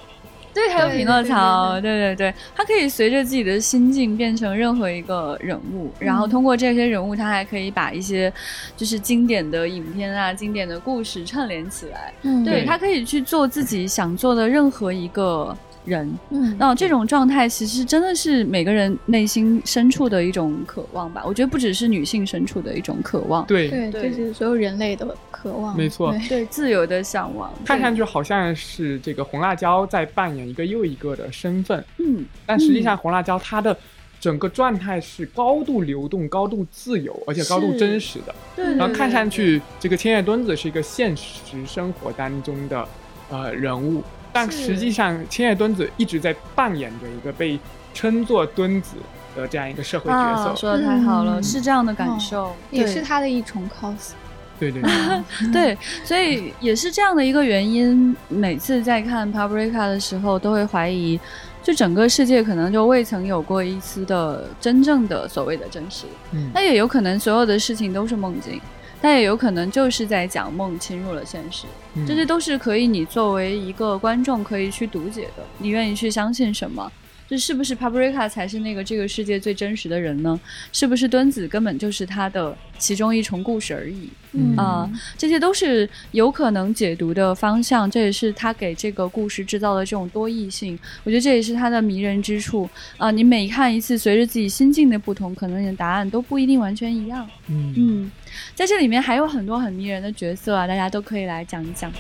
[0.56, 8.32] 对，还有匹诺曹，对对对，他可以随着自己的心境变成任何一个人物，然后通过这些人物，他还可以把一些
[8.78, 12.14] 就是经典的影片啊、经典的故事串联起来。
[12.22, 15.56] 嗯，对他可以去做自己想做的任何一个。
[15.86, 21.24] 人，嗯，那这种状态其实真的是每个人内心深处的一种渴望吧？
[21.26, 27.54] 我觉得不只是女性深处的一种渴望，对，对，这是所有人类的渴望，没错，对自由的向往。
[27.64, 33.78] 看上去好像是这个红辣椒在扮演一个又一个的身份，嗯，但实际上红辣椒它的
[34.20, 38.34] 整个状态是高度流动、高度自由，而且高度真实的。
[38.56, 41.24] 对，然后看上去这个千叶墩子是一个现实
[41.68, 42.88] 生活当中的
[43.30, 44.02] 呃人物。
[44.36, 47.58] 但实际上，千叶敦子一直在扮演着一个被
[47.94, 48.98] 称作敦子
[49.34, 50.54] 的这样一个社会角色。
[50.58, 54.12] 说的太好了，是这样的感受，也是他的一重 cos。
[54.60, 54.82] 对对
[55.54, 58.14] 对，所以也是这样的一个原因。
[58.28, 61.18] 每次在看 Paprika 的时候，都会怀疑，
[61.64, 66.08] 就整个世界可能就未曾有过一丝的真正的所谓的真实。
[66.32, 68.60] 嗯，那也有可能所有的事情都是梦境。
[69.02, 71.66] 但也有可能就是在讲梦侵入了现实，
[72.08, 75.44] 这些都是可以你作为一个观众可以去读解的。
[75.60, 76.92] 你愿意去相信什么？
[77.28, 80.40] 这是不是 Paprika 才是那个这个世界最真实的人呢？
[80.72, 84.10] 是不是墩子根本就是他的其中一重故事而已？
[84.34, 87.90] 嗯啊，这些都是有可能解读的方向。
[87.90, 90.78] 这也是他给这个故事制造的这种多义性。
[91.04, 93.10] 我觉得这也是他的迷人之处啊！
[93.10, 97.28] 你每看一次，随着自己心境的不同，可能你的答案都不一定完全一样。
[97.48, 98.12] 嗯，
[98.54, 101.92] 在这里面还有很多很迷人的角色啊，大家都可以来讲一讲。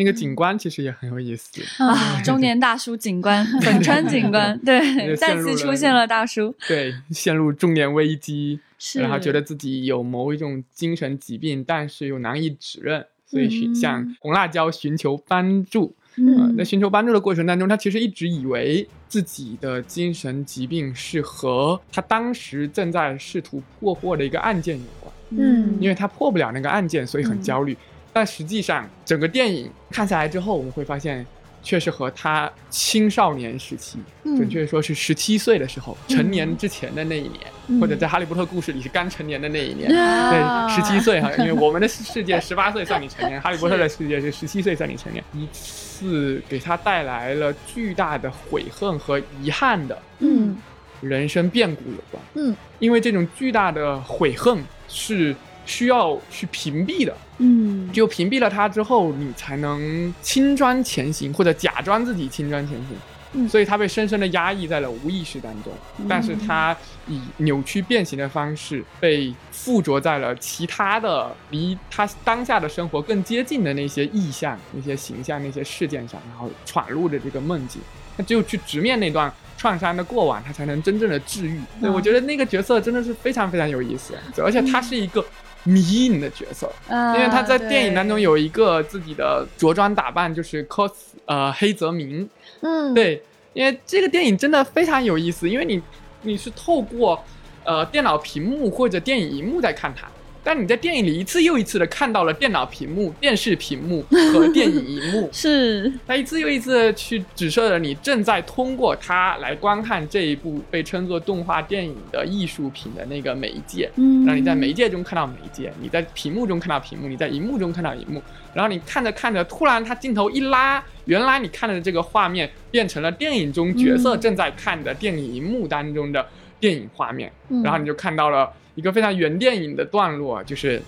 [0.00, 4.80] 那个警官其实也很有意思啊， 中年大叔警官， 本川警官，对，
[5.14, 8.58] 再次出现了大叔，对，陷入中年危机，
[8.94, 15.94] 然后觉得自己有某一种精神疾病，但是又难以指认，所以寻向红辣椒寻求帮助。
[16.16, 25.12] 嗯，在寻求帮助的过程当中，他其实一直以为自己的精神疾病是和他当时正在试图破获的一个案件有关。
[25.32, 27.76] 嗯，因为他破不了那个案件，所以很焦虑。
[28.12, 31.24] 但实际上，整个电影看下来之后，我们会发现，
[31.62, 50.56] 确实和他青少年时期，准确说是十七岁的时候，成年之前的那一年，或者在《哈利波特》故事里是刚成年的那一年，对，十七岁哈，因为我们的世界十八岁算你成年，《哈利波特》的世界是十七岁算你成年，一次给他带来了巨大的悔恨和遗憾的，嗯，
[51.00, 55.36] 人生变故有关，嗯，因为这种巨大的悔恨是。
[55.70, 62.88] 需要去屏蔽的，嗯，就屏蔽了它之后，你才能轻装前行，或者假装自己轻装前行。
[63.32, 65.72] 嗯，所以他被深深的压抑在了无意识当中，
[66.08, 77.80] 但是他以扭曲变形的方式被附着在了其他的离他当下的生活更接近的那些意象、那些形象、那些事件上，然后闯入的这个梦境。
[78.16, 81.60] 他只有去直面那段创伤的过往，他才能真正的治愈。
[81.80, 85.24] 对我觉得那个角色真的是非常非常有意思，而且他是一个。
[85.64, 90.92] 迷影的角色，因为他在电影当中有一个自己的着装打扮，就是 cos
[91.26, 92.28] 呃黑泽明，
[92.62, 95.82] 嗯，对，因为这个电影真的非常有意思，因为你
[96.22, 97.22] 你是透过
[97.64, 100.08] 呃电脑屏幕或者电影荧幕在看他。
[100.42, 105.92] 但你在电影里一次又一次的看到了电脑屏幕、 电视屏幕和电影荧幕， 是。
[106.06, 118.22] 它一次又一次去指涉了你正在通过它来观看这一部被称作动画电影的艺术品的那个媒介，嗯，让你在媒介中看到媒介，你在屏幕中看到屏幕，你在荧幕中看到荧幕，
[118.54, 126.26] 然后你看着看着，突然它镜头一拉，原来你看的这个画面变成了电影中角色正在看的电影荧幕当中的
[126.58, 127.30] 电影画面，
[127.62, 128.50] 然后你就看到了。
[128.74, 130.82] 一个非常原电影的段落，就是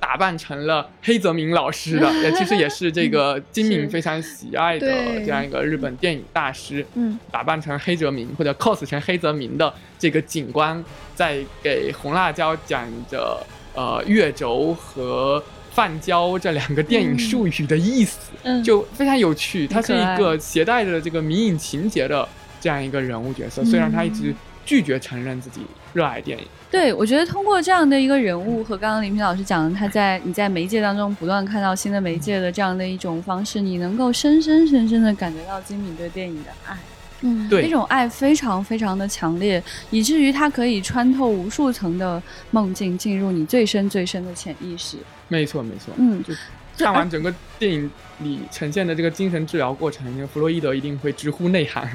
[0.00, 4.86] 打扮成了黑泽明老师的， 也其实也是这个金敏非常喜爱的
[5.20, 6.84] 这样一个日本电影大师。
[6.94, 10.82] 嗯，打扮成黑泽明或者 cos 成黑泽明的这个警官，
[11.14, 13.38] 在给红辣椒讲着
[13.74, 18.18] 呃月轴和泛交这两个电影术语的意思，
[18.62, 19.66] 就非常有趣。
[19.66, 22.28] 他是一个携带着这个迷影情节的
[22.60, 24.34] 这样一个人物角色，虽然他一直
[24.66, 25.60] 拒绝承认自己
[25.92, 26.44] 热爱电影。
[26.70, 36.78] 对，我觉得通过这样的一个人物和刚刚林平老师讲的，他在你在媒介当中不断看到新的媒介的这样的一种方式，你能够深深深深的感觉到金敏对电影的爱，
[37.20, 44.96] 嗯，对，那种爱非常非常的强烈，以至于它可以穿透无数层的梦境，进入你最深最深的潜意识。
[45.28, 46.32] 没错，没错，嗯，就
[46.76, 47.90] 看完整个电影。
[48.18, 51.90] 里呈现的这个精神治疗过程，那个弗洛伊德一定会直呼内涵。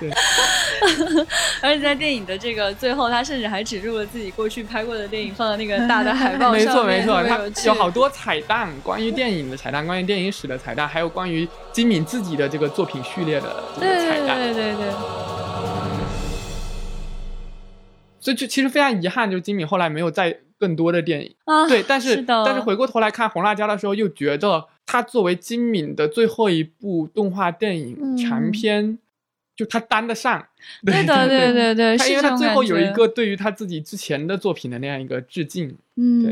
[0.00, 0.10] 对，
[1.62, 6.52] 而且在电影的这个最后，他甚至还指入了自己过去拍过的电影，放在那个大的海报上。
[6.52, 14.36] 没错没错，他有好多彩蛋，关于电影的彩蛋，关于电影史的彩蛋，还有关于金敏自己的这个作品序列的这个彩蛋。
[14.36, 14.90] 对对对。
[18.18, 20.36] 所以就其实非常遗憾，就是金敏后来没有再。
[20.60, 28.98] 更多的电影啊，对，但是但是回过头来看《红辣椒》的时候，又觉得它作为金敏的最后一部动画电影长片，
[29.56, 30.46] 就他担得上。
[30.84, 36.22] 对的，对对对，他因为他最后有一个对于他自己之前的作品的那样一个致敬，嗯，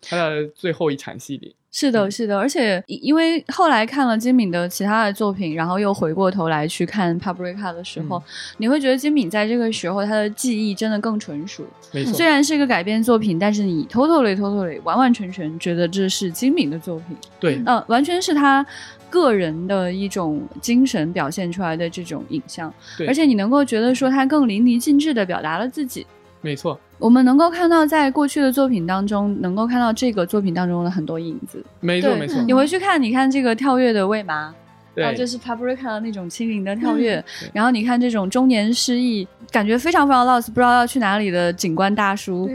[0.00, 1.54] 对，他的最后一场戏里。
[1.74, 8.22] 是的，是的，而且因为后来看了金敏的其他的作品，然后又回过头来去看《Paprika》的时候，
[8.58, 11.64] 你会觉得金敏在这个时候他的记忆真的更纯熟。
[11.92, 17.16] 没错，虽然是一个改编作品，但是你偷偷里偷偷里完完全全觉得这是金敏的作品。
[17.40, 18.64] 对，嗯，完全是他
[19.10, 22.72] 个人的一种精神表现出来的这种影像。
[23.08, 26.06] 而且你能够觉得说他更淋漓尽致的表达了自己。
[26.44, 26.78] 没错。
[26.98, 31.64] 我们能够看到，在过去的作品当中，能够看到这个作品当中的很多影子。
[31.80, 32.40] 没错，没错。
[32.42, 34.54] 你回去看，你看这个跳跃的未麻，
[34.94, 42.46] 然后就是 Paprika 的那种轻盈的跳跃，然后你看这种中年失意，感觉非常非常 lost，不知道要去哪里的警官大叔。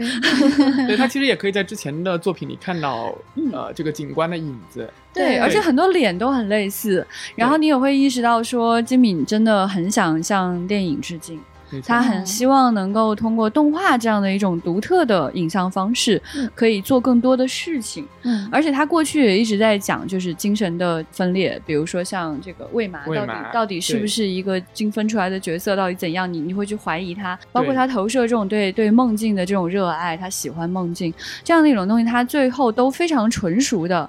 [0.86, 3.12] 对 他其实也可以在之前的作品里看到，
[3.52, 4.88] 呃，这个警官的影子。
[5.12, 11.38] 对，而且很多脸都很类似，然后你也会意识到说，金敏真的很想向电影致敬。
[11.84, 16.20] 他很希望能够通过动画这样的一种独特的影像方式，
[16.54, 18.06] 可以做更多的事情。
[18.22, 26.30] 嗯，而且他过去也一直在讲，就是精神的分裂，比如说像这个魏麻，到底到底是不是一个精分出来的角色，到底怎样？
[26.32, 34.08] 你你会去怀疑他，包括他投射这种对对梦境的这种热爱，他喜欢梦境这样的一种东西，他最后都非常纯熟的。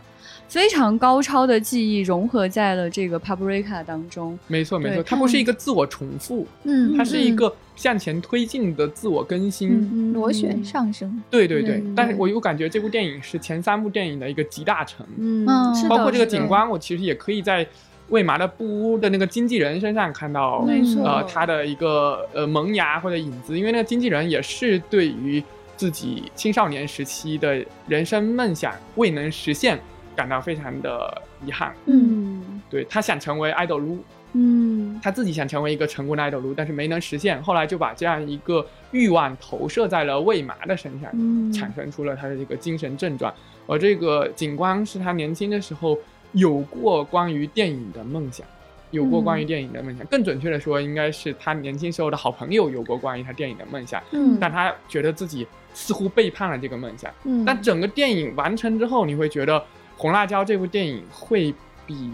[0.51, 4.37] 非常高超的技艺融合在了这个 Paprika 当中。
[4.47, 11.23] 没错，没错，它不是一个自我重复，嗯，它是一个向前推进的自我更新，螺旋上升。
[11.29, 15.45] 对对对，但是我又感觉这部电影是前三部电影的一个集大成，嗯，
[15.87, 17.65] 包括这个景观，我其实也可以在
[18.09, 20.67] 魏麻的布屋的那个经纪人身上看到，
[21.05, 25.41] 呃，他的一个呃萌芽或者影子，因为那个经纪人也是对于
[25.77, 29.79] 自己青少年时期的人生梦想未能实现。
[30.15, 31.73] 感到非常的遗憾。
[31.85, 37.41] 嗯，对他想成为爱豆撸，嗯，他自己想成为一个成功的爱豆撸，但是没能实现。
[37.43, 43.33] 后来就把这样一个欲望投射在了魏麻的身上，嗯产生出了他的这个精神症状。
[43.67, 45.97] 而这个景光是他年轻的时候
[46.33, 48.45] 有过关于电影的梦想，
[48.91, 50.05] 有过关于电影的梦想。
[50.07, 54.01] 更准确的说，应该是他年轻时候的好朋友有过关于他电影的梦想。
[54.11, 57.11] 嗯，但他觉得自己似乎背叛了这个梦想。
[57.23, 59.61] 嗯，但整个电影完成之后，你会觉得。
[60.01, 61.53] 红辣椒这部电影会
[61.85, 62.09] 比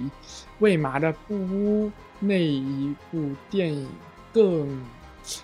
[0.59, 3.87] 魏麻的布屋那一部电影
[4.33, 4.67] 更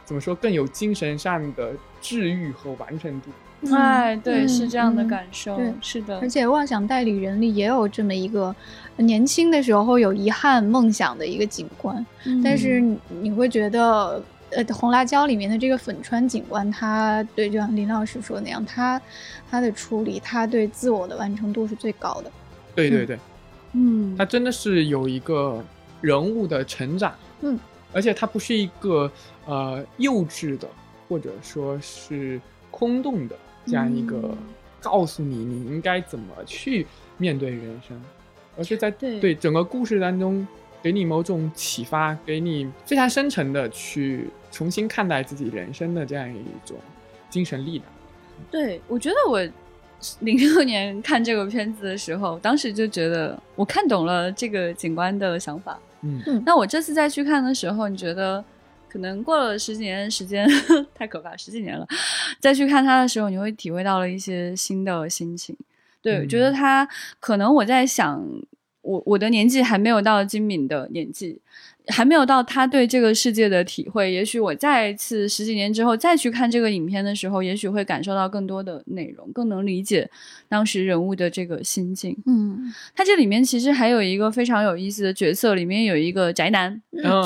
[0.03, 3.29] 怎么说更有精神上的治愈和完成度？
[3.73, 6.19] 哎，对，是这样的感受，对，是的。
[6.19, 8.53] 而且《妄想代理人》里也有这么一个
[8.97, 12.05] 年轻的时候有遗憾梦想的一个景观，
[12.43, 12.83] 但是
[13.21, 14.21] 你会觉得，
[14.55, 19.01] 呃，红辣椒里面的这个粉川警官，他对，就像林老师说的那样，他。
[19.51, 22.31] 他的处理，他对自我的完成度是最高的。
[22.73, 23.19] 对对对，
[23.73, 25.63] 嗯，他真的是有一个
[26.01, 27.59] 人物的成长，嗯，
[27.91, 29.11] 而且他不是一个
[29.45, 30.67] 呃幼稚的
[31.07, 33.35] 或者说是空洞的
[33.67, 34.35] 这样一个
[34.81, 36.87] 告诉你你应该怎么去
[37.17, 38.01] 面对人生，
[38.57, 40.47] 而是在对整个故事当中
[40.81, 46.77] 给你某种启发，给你非常深沉的去重新看待自己人生的这样一种
[47.27, 47.83] 精神力量。
[48.51, 49.41] 对，我觉得我
[50.19, 55.79] 零六年看这个片子的时候，当时就觉得我看懂了这个警官的想法。
[56.01, 58.43] 嗯，那我这次再去看的时候，你觉得
[58.87, 60.47] 可能过了十几年时间，
[60.93, 61.87] 太可怕，十几年了，
[62.39, 65.57] 再去看他的时候，你会体会到了一些新的心情。
[66.01, 66.87] 对，觉得他
[67.19, 68.23] 可能我在想，
[68.81, 71.39] 我我的年纪还没有到金敏的年纪。
[71.87, 80.09] 还没有到他对这个世界的体会，也许我再一次十几年之后再去看这个影片的时候，也许会感受到更多的内容，更能理解
[80.47, 82.15] 当时人物的这个心境。
[82.25, 86.81] 嗯，他这里面其实还有一个非常有意思的角色，里面有一个宅男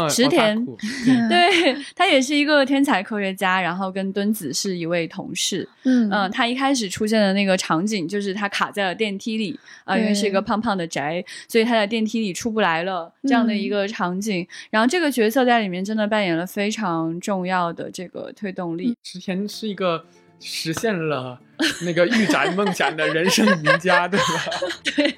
[0.10, 0.66] 池田，
[1.30, 1.78] 对。
[1.96, 5.70] 他也是一个天才科学家，然后跟敦子是一位同事。
[5.84, 6.10] 嗯。
[6.10, 14.47] 嗯，他一开始出现的那个场景就是他卡在了电梯里啊，因为是一个胖胖的宅，所以他在电梯里出不来了这样的一个场景。
[14.70, 18.96] 然后这个角色在里面真的扮演了非常重要的这个推动力。
[19.04, 20.06] 之前是一个
[20.40, 21.40] 实现了
[21.84, 24.26] 那个御宅梦想的人生赢家，对吧？
[24.96, 25.16] 对，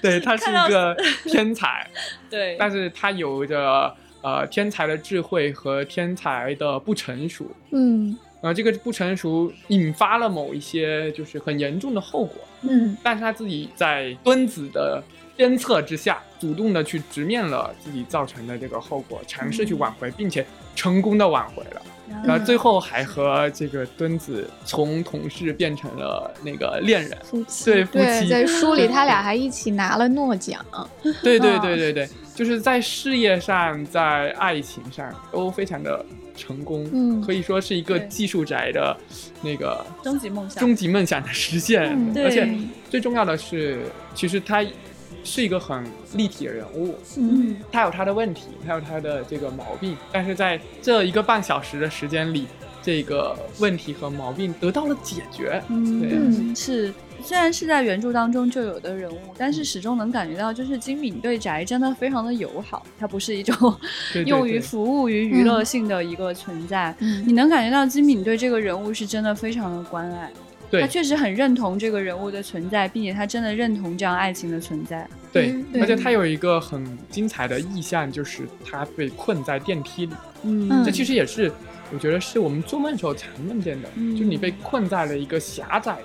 [0.00, 1.88] 对他是一个 天才，
[2.28, 15.02] 对，但是他有着呃天才的智慧和天才的不成熟，嗯，呃，这个不成熟引发了某一些就是很严重的后果，嗯，但是他自己在敦子的。
[15.40, 20.44] 鞭策之下，主动的去直面了自己造成的这个后果，尝试去挽回，并且
[20.76, 21.80] 成功的挽回了。
[22.26, 27.64] 然后最后还和这个墩子从同事变成了那个恋人，夫妻。
[27.64, 28.28] 对，夫妻。
[28.28, 30.62] 在书里他俩 还一起拿了诺奖。
[31.22, 36.04] 对对对对对，就是在事业上，在爱情上都非常的
[36.36, 36.86] 成功。
[36.92, 38.94] 嗯，可以说是一个技术宅的
[39.40, 41.96] 那个终极梦想，终极梦想的实现。
[42.16, 42.46] 而且
[42.90, 43.80] 最重要的是，
[44.14, 44.62] 其实他。
[45.22, 52.46] 是一个很立体的人物，嗯，他有他的问题，他有他的这个毛病，但是在这一个半小时的时间里，
[52.82, 55.62] 这个问题和毛病得到了解决。
[55.68, 63.54] 嗯，是，虽然是在原著当中就有的人物，但是始终能感觉到，就是金敏对宅真的非常的友好，它不是一种
[64.26, 66.94] 用于服务于娱乐性的一个存在。
[67.26, 70.32] 你能感觉到金敏对这个人物是真的非常的关爱。
[70.70, 75.08] 他确实很认同这个人物的存在，并且他真的认同这样爱情的存在。
[75.32, 80.12] 对，而且他有一个很精彩的意象，就是他被困在电梯里。
[80.42, 81.50] 嗯，这其实也是
[81.92, 86.02] 我觉得是我们做梦时候常梦见的，就是你被困在了一个狭窄的。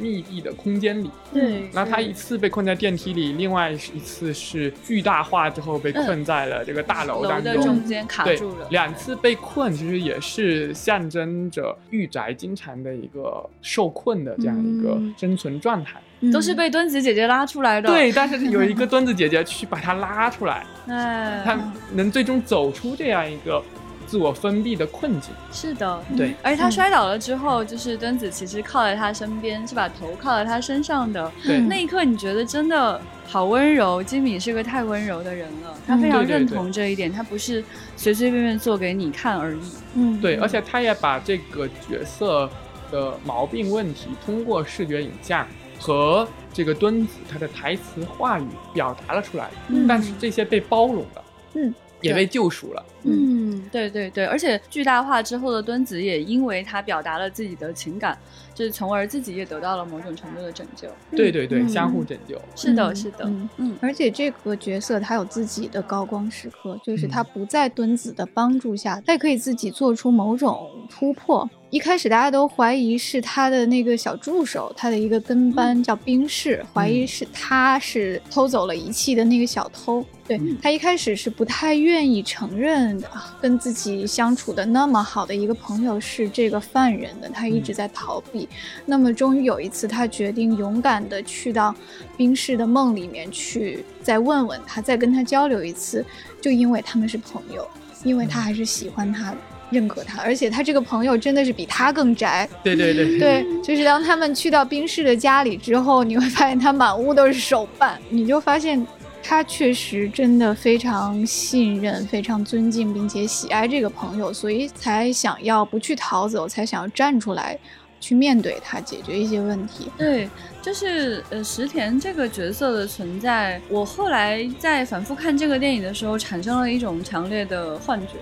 [0.00, 8.66] 密闭的空间里，对，那他一次被困在电梯里，另外一次是巨大化之后被困在了这个大楼当中，中间卡住了。
[8.70, 16.00] 两次被困其实也是象征着御宅经常的一个受困的这样一个生存状态，
[16.32, 17.88] 都是被墩子姐姐拉出来的。
[17.88, 21.58] 对，但是有一个墩子姐姐去把他拉出来， 哎，他
[21.92, 23.62] 能最终走出这样一个
[24.10, 25.30] 自我封闭的困境。
[25.52, 26.34] 是的，对。
[26.42, 31.30] 而且他摔倒了之后，就是墩子其实靠在他身边，是把头靠在他身上的。
[31.44, 31.60] 对。
[31.60, 34.02] 那一刻，你觉得真的好温柔。
[34.02, 37.64] 金敏是个太温柔的人了，他非常认同这一点，他不是
[37.96, 39.60] 随随便便做给你看而已。
[39.94, 40.34] 嗯，对。
[40.38, 42.50] 而且他也把这个角色
[42.90, 45.46] 的毛病问题通过视觉影像
[45.78, 49.48] 和这个墩子他的台词话语表达了出来。
[49.68, 49.86] 嗯。
[49.86, 51.24] 但是这些被包容了。
[51.54, 51.72] 嗯。
[52.02, 52.84] 也被救赎了。
[53.02, 58.16] 嗯，对对对，而且巨大化之后的敦子也因为他表达了自己的情感，
[58.54, 60.88] 就是从而自己也得到了某种程度的拯救。
[61.10, 62.40] 对对对，相互拯救。
[62.54, 63.24] 是的，是的。
[63.24, 71.48] 嗯嗯，而且这个角色他有自己的高光时刻，就是他不在敦子的帮助下，他也可以自己做出某种突破。
[71.70, 80.04] 一开始大家都怀疑是他的那个小助手，他的一个跟班叫冰室，怀疑是他是偷走了仪器的那个小偷。
[80.26, 83.08] 对他一开始是不太愿意承认的，
[83.40, 88.48] 跟自己相处的那么好的一个朋友是这个犯人的，他一直在逃避。
[88.84, 91.72] 那么终于有一次，他决定勇敢的去到
[92.16, 96.04] 冰室的梦里面去，再问问他，再跟他交流一次。
[96.40, 97.64] 就因为他们是朋友，
[98.02, 99.36] 因为他还是喜欢他的。
[99.70, 102.48] 认可他，而且他这个朋友真的是比他更宅。
[102.62, 108.84] 对对对 对，就是当他们去到冰室的家里之后，你会发现他满屋都是手办， 你就发现
[109.22, 117.56] 他确实真的非常信任、非常尊敬并且喜爱这个朋友，所以才想要不去逃走，才想要站出来
[118.00, 119.90] 去面对他，解决一些问题。
[119.98, 120.28] 对，
[120.62, 128.14] 就是呃石田这个角色的存在，我后来在反复看这个电影的时候，产生了一种强烈的幻觉。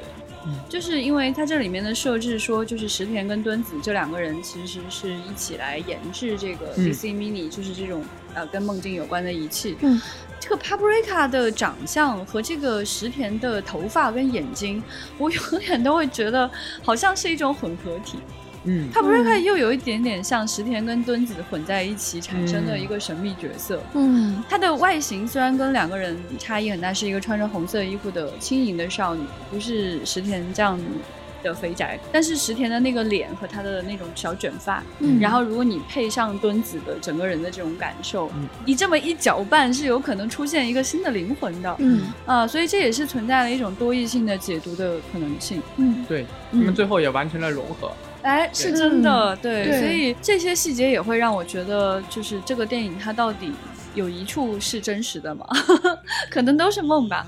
[0.69, 9.77] 就是因为它这里面的设置说，就是石田跟敦子这两个人其实是一起来研制这个 DC Mini，就是这种呃跟梦境有关的仪器。
[9.81, 10.01] 嗯，
[10.39, 14.83] 这个 Paprika 的长相和这个石田的头发跟眼睛，
[15.17, 16.51] 我永远都会觉得
[16.83, 18.19] 好像是一种混合体。
[18.65, 23.81] 嗯，他不是看又有一点点像石田跟敦子混在一起产生的一个神秘角色。
[23.95, 30.79] 嗯，他的外形虽然跟两个人差异很大，是一个穿着红色衣服的轻盈的少女，不是石田这样
[31.43, 31.99] 的肥宅。
[32.11, 38.31] 但是石田的那个脸和他的那种小卷发，嗯，然后如果你配上敦子的整个人的这种感受，
[38.65, 41.77] 你这么一搅拌，是有可能出现一个新的灵魂的。
[41.79, 45.63] 嗯啊，所以这也是存在了一种多义性的解读的可能性。
[45.77, 47.93] 嗯，对，他们最后也完成了融合。
[48.23, 53.53] 哎，是真的，对，所以这些细节也会让我觉得，就是这个电影它到底
[53.95, 55.47] 有一处是真实的吗？
[56.31, 57.27] 可能都是梦吧。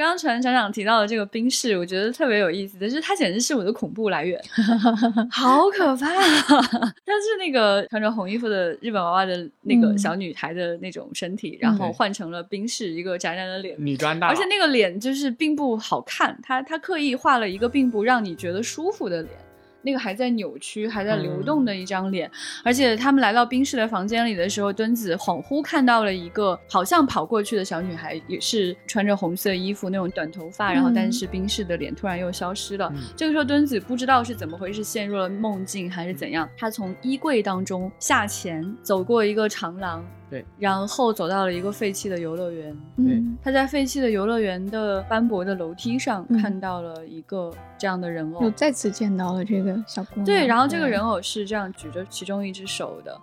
[0.00, 4.40] 刚刚船长长提到的这个冰室，我觉得特别有意思的是，它简直是我的恐怖来源，
[5.30, 6.06] 好可怕！
[7.04, 19.34] 但是那个穿着红衣服的日本娃娃的那个小女孩的那种身体，然后换成了冰室一个宅男的脸，女装大，而且那个脸就是并不好看，他他刻意画了一个并不让你觉得舒服的脸。
[19.82, 22.30] 那个还在扭曲、还在流动的一张脸，
[22.62, 32.92] 而且他们来到冰室的房间里的时候，敦子恍惚看到了一个好像跑过去的小女孩，也是穿着红色衣服、那种短头发，然后但是冰室的脸突然又消失了。
[33.16, 40.04] 这个时候，敦子不知道是怎么回事，陷入了梦境还是怎样，他从衣柜当中下潜，走过一个长廊。
[40.30, 42.76] 对，然后走到了一个废弃的游乐园。
[42.96, 50.24] 嗯，他在废弃的游乐园的斑驳的楼梯上看到了一个这样的人偶，又再次见到了这个小姑娘。
[50.24, 53.20] 对，然后这个人偶是这样举着其中一只手的。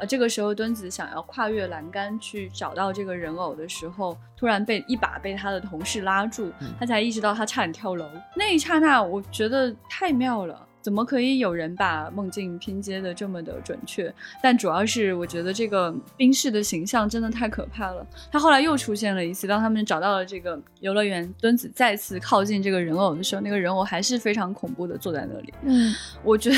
[0.00, 8.04] 呃，这个时候墩子想要跨越栏杆去找到这个人偶的时候，突然被一把被他的同事拉住，他才意识到他差点跳楼。
[8.36, 10.67] 那一刹那，我觉得太妙了。
[10.80, 14.12] 怎么可以有人把梦境拼接的这么的准确？
[14.42, 18.06] 但主要是我觉得这个冰室的形象真的太可怕了。
[18.30, 25.52] 他后来又出现了一次，当他们找到了这个游乐园，敦子再次靠近这个人偶的时候，那个人偶还是非常恐怖的坐在那里。
[25.62, 26.56] 嗯，我觉得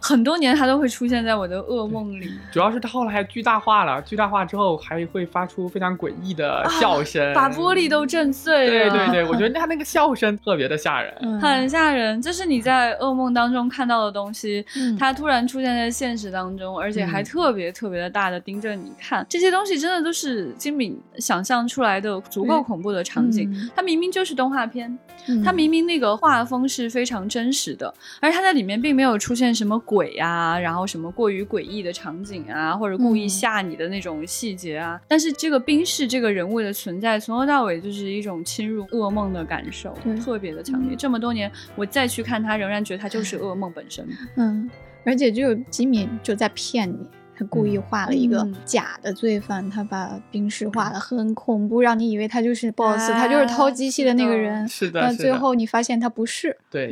[0.00, 2.30] 很多年他都会出现在我的噩梦里。
[2.52, 8.90] 主要是他后来还巨大化了，巨大化之后还会发出非常诡异的笑声， 把玻璃都震碎了。
[8.90, 12.20] 对对对，我觉得他那个笑声特别的吓人，很吓人。
[12.20, 13.22] 就是你在噩梦。
[13.22, 14.66] 梦当中看到的东西，
[14.98, 19.24] 它突然出现在现实当中，而且还特别特别的大的盯着你看。
[19.28, 23.48] 这些东西真的都是金敏想象出来的足够恐怖的场景。
[23.76, 24.98] 它明明就是动画片，
[25.44, 35.00] 它明明那个画风是非常真实的，而它在里面并没有出现什么鬼啊，然后什么过于诡异的场景啊，或者故意吓你的那种细节啊。
[35.06, 40.96] 但是这个冰室这个人物的存在，从头到尾就是一种侵入噩梦的感受，特别的强烈。
[40.96, 43.12] 这么多年，我再去看他，仍然觉得他。
[43.12, 44.70] 就是噩梦本身，嗯，
[45.04, 47.06] 而且只有吉米就在骗你。
[47.34, 54.68] 他故意画了一个假的罪犯，他把冰室画的很恐怖，让你以为他就是 boss，他就是偷机器的那个人。
[54.68, 56.56] 是的，那最后你发现他不是。
[56.70, 56.90] 对，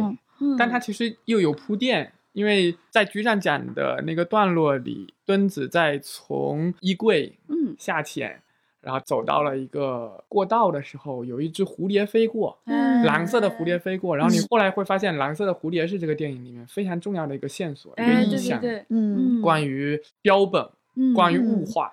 [0.58, 8.40] 但他其实又有铺垫，因为在局长讲的那个段落里，墩子在从衣柜嗯下潜。
[8.82, 12.58] 然后走到了一个过道的时候，有一只蝴蝶飞过，
[13.04, 14.16] 蓝色的蝴蝶飞过。
[14.16, 20.66] 然后你后来会发现，蓝色的蝴蝶是这个电影里面非常重要的一个线索，一个意象，嗯，关于标本，
[21.14, 21.92] 关于物化。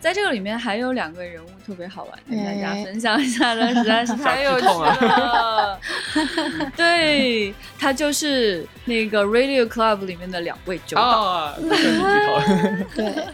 [0.00, 5.80] 在这个里面还有两个人物特别好玩，跟大家分享一下的，实在是 太有趣了。
[6.76, 11.52] 对他就是那个 Radio Club 里面的两位酒保，
[12.94, 13.26] 对。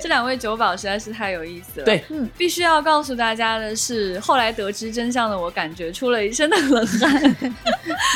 [0.00, 1.84] 这两位酒保实在是太有意思了。
[1.84, 2.04] 对，
[2.38, 7.36] 必须要告诉大家的是，后来得知真相的我，感觉出了一身的冷汗。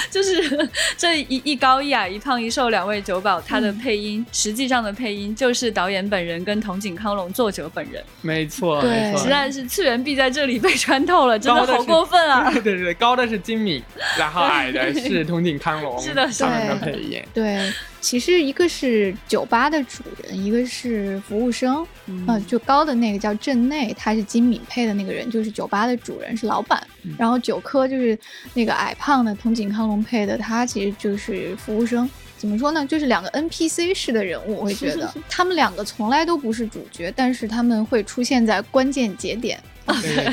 [0.08, 8.00] 就是这一一高一矮、一胖一瘦两位酒保，他的配音，实际上的配音就是导演本人跟藤井康隆作者本人。
[8.22, 12.50] 没错，对，实在是次元壁在这里被穿透了，真的好过分啊！
[12.54, 13.82] 对对对，高的是金敏，
[14.18, 17.72] 然后矮的是通井康隆， 是的，他们的配音，对。
[17.98, 26.80] 其实一个是酒吧的主人，一个是服务生，嗯，就高的那个叫镇内，他是金敏配的那个人，就是酒吧的主人，是老板。
[27.18, 28.16] 然后九科就是
[28.54, 32.08] 那个矮胖的通井康隆配的，他其实就是服务生。
[32.36, 32.84] 怎么说呢？
[32.86, 39.58] 就是两个 NPC 式的人物，我会觉得 他们两个从来都不是主角，但是他们会出现在关键节点。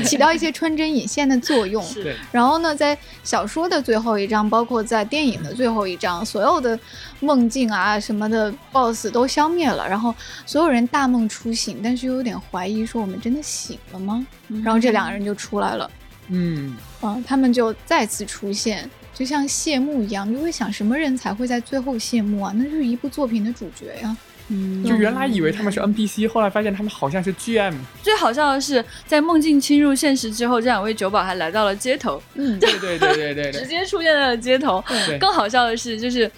[0.04, 1.80] 起到一些穿针引线的作用。
[1.84, 2.16] 是。
[2.32, 6.76] 然后呢，在小说的最后一章，包括在电影的最后一章，所有的
[7.20, 10.12] 梦境啊什么的 BOSS 都消灭了，然后
[10.44, 14.26] 所有人大梦初醒，但是又有点怀疑，说我们真的醒了吗？
[14.64, 15.88] 然后这两个人就出来了。
[16.30, 16.76] 嗯。
[17.02, 22.52] 嗯，他们就再次出现，就像谢幕一样，你会想什么人才会在最后谢幕啊？
[22.56, 24.16] 那就是一部作品的主角呀。
[24.48, 27.72] 嗯，就原来以为他们是 NPC，后来发现他们好像是 GM。
[28.02, 32.22] 最好笑的是，在梦境侵入现实之后，这两位酒保还来到了街头。
[32.34, 34.84] 嗯，对对对对对， 直接出现在了街头。
[35.18, 36.30] 更好笑的是，就是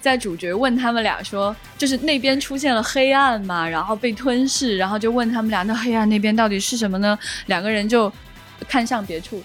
[0.00, 7.16] 在主角问他们俩说，就是那边出现了黑暗嘛，然后被吞噬，然后就问他们俩，那黑暗那边到底是什么呢？
[7.46, 8.12] 两个人就
[8.68, 9.40] 看向别处。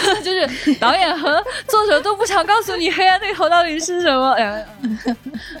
[0.22, 4.66] 就是导演和作者都不想告诉你黑暗那头到底是什么，哎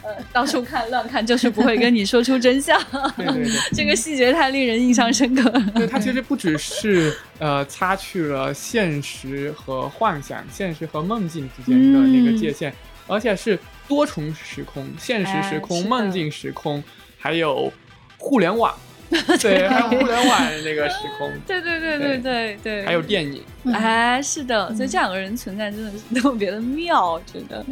[0.02, 2.80] 呃，到处看乱看就是不会跟你说出真相。
[3.16, 5.50] 对对对，这个细节太令人印象深刻。
[5.74, 12.72] 对，它其实不只是呃擦去了现实和幻想、现实和梦境之间的那个界限，
[13.06, 13.58] 而且是
[13.88, 16.82] 多重时空、现实时空、梦境时空，
[17.18, 17.72] 还有
[18.18, 18.74] 互联网。
[19.40, 22.58] 对，还有互联网那个时空， 对对对对对。
[22.62, 23.42] 对，还有电影，
[23.72, 27.64] 哎，是的，所以这两个人存在真的是特别的妙，我觉得，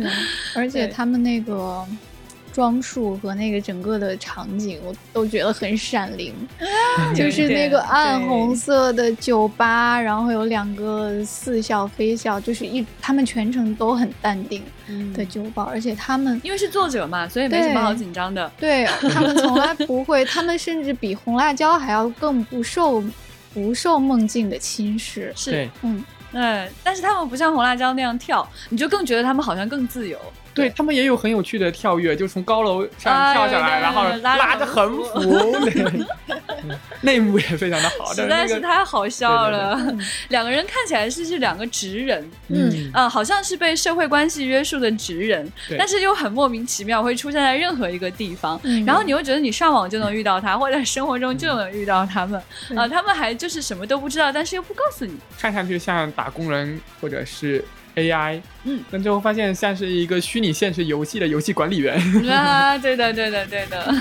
[0.55, 1.85] 而且他们那个。
[2.55, 6.33] 装束和那个整个的场景，我都觉得很闪灵，
[7.13, 14.63] 就是那个暗红色的酒吧，然后有两个似笑非笑，就是一他们全程都很淡定
[15.13, 18.49] 的酒保，而且他们因为是作者嘛，所以没什么好紧张的。
[18.57, 23.03] 对他们从来不会，他们甚至比红辣椒还要更不受
[23.53, 25.33] 不受梦境的侵蚀。
[25.35, 30.17] 是，嗯，对，但是他们不像红辣椒那样跳，你就更觉得他们好像更自由。
[30.55, 30.71] 对。
[30.71, 35.57] 他们也有很有趣的跳跃，就从高楼上跳下来，然后拉着横幅，
[37.03, 39.79] 内幕也非常的好，实在是太好笑了。
[40.31, 42.91] 两个人看起来是是两个直人，嗯。
[42.93, 52.41] 啊，好像是被社会关系约束的直人，但是又很莫名其妙会出现在任何一个地方，然后你又觉得你上网就能遇到他，或者生活中就能遇到他们。
[52.77, 57.65] 啊，他们还就是什么都不知道，但是又不告诉你，看上去像打工人或者是。
[57.97, 61.97] AI，嗯，但最后发现像是一个虚拟现实游戏的游戏管理员
[62.29, 63.95] 啊，对的，对的，对的。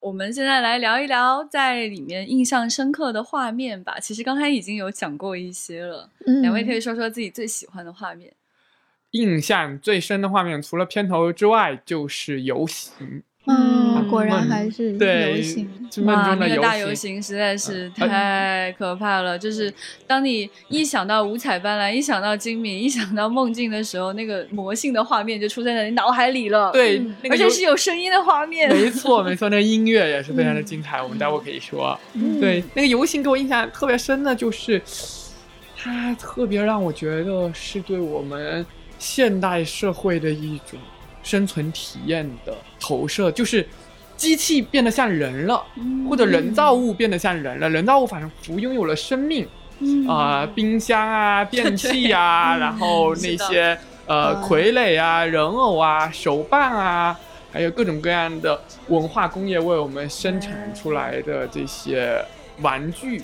[0.00, 4.00] 我们现在来聊一聊在里面印象深刻的画面吧。
[4.00, 6.10] 其实刚才已经有讲过一些了，
[6.42, 8.32] 两位可以说说自己最喜欢的画面。
[9.12, 13.22] 印象最深的画面，除了片头之外，就是游行。
[13.44, 15.68] 嗯，果然还是游行
[16.06, 16.36] 哇！
[16.36, 19.36] 那个大游行实在是太可怕了。
[19.36, 19.72] 就是
[20.06, 26.70] 当你一想到五彩斑斓，一想到精明，一想到梦境的时候，那个魔性的画面就出现在你脑海里了。
[26.70, 28.68] 对，而且是有声音的画面。
[28.68, 31.02] 没错，没错，那个音乐也是非常的精彩。
[31.02, 31.98] 我们待会可以说，
[32.40, 34.80] 对那个游行给我印象特别深的就是，
[35.76, 38.64] 它特别让我觉得是对我们
[39.00, 40.78] 现代社会的一种。
[41.22, 43.66] 生存体验的投射，就是
[44.16, 45.62] 机器变得像人了，
[46.08, 47.68] 或者人造物变得像人了。
[47.68, 49.46] 人造物仿佛拥有了生命，
[50.08, 57.18] 啊，冰箱啊，电器啊， 然后那些呃傀儡啊、人偶啊、手办啊，
[57.52, 62.24] 还有各种各样的文化工业为我们生产出来的这些
[62.60, 63.22] 玩具。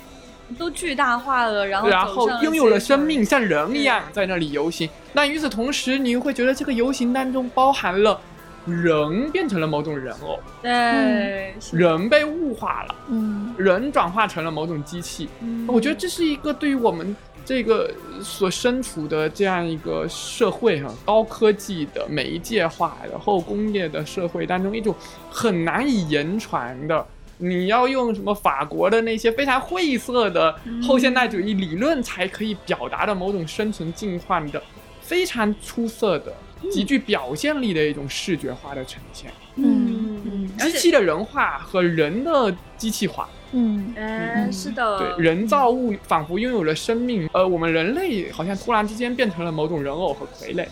[0.57, 4.89] 都巨大化了，然后然后拥有了生命，像人一样在那里游行。
[5.13, 8.19] 那与此同时，你会觉得这个游行当中包含了
[8.67, 15.29] 人变成了某种人偶，对，人被物化了，嗯，人转化成了某种机器。
[15.67, 17.91] 我觉得这是一个对于我们这个
[18.23, 24.95] 所身处的这样一个社会哈，高科技的媒介化的后工业的社会当中一种
[25.31, 27.07] 很难以言传的。
[27.39, 34.63] 你要用什么法国的那些非常晦涩的后现代主义理论才可以表达的某种生存进化的
[35.01, 36.35] 非常出色的、
[36.71, 39.33] 极具表现力的一种视觉化的呈现。
[39.57, 43.29] 嗯，机器的人化和人的机器化。
[43.53, 50.67] 嗯，哎，是的，对，人造物仿佛拥有了生命，呃，我们人类好像突然之间变成了某种人偶和傀儡。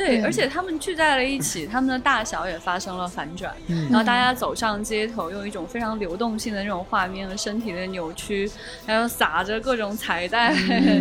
[0.00, 3.54] 对，而且他们聚在了一起， 他们的大小也发生了反转。
[3.90, 8.50] 然后大家走上街头，用一种非常流动性的那种画面和身体的扭曲，
[8.86, 10.54] 还有撒着各种彩带，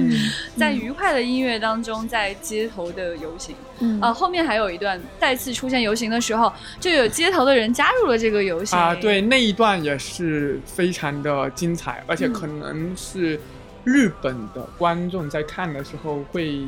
[0.58, 3.56] 在愉快的音乐当中，在街头的游行。
[4.02, 8.94] 啊，后面还有一段再次出现游行的时候，就有街头的人加入了这个游行啊。
[8.94, 13.40] 对，那一段也是非常的精彩，而且可能是
[13.86, 16.68] 日本的观众在看的时候会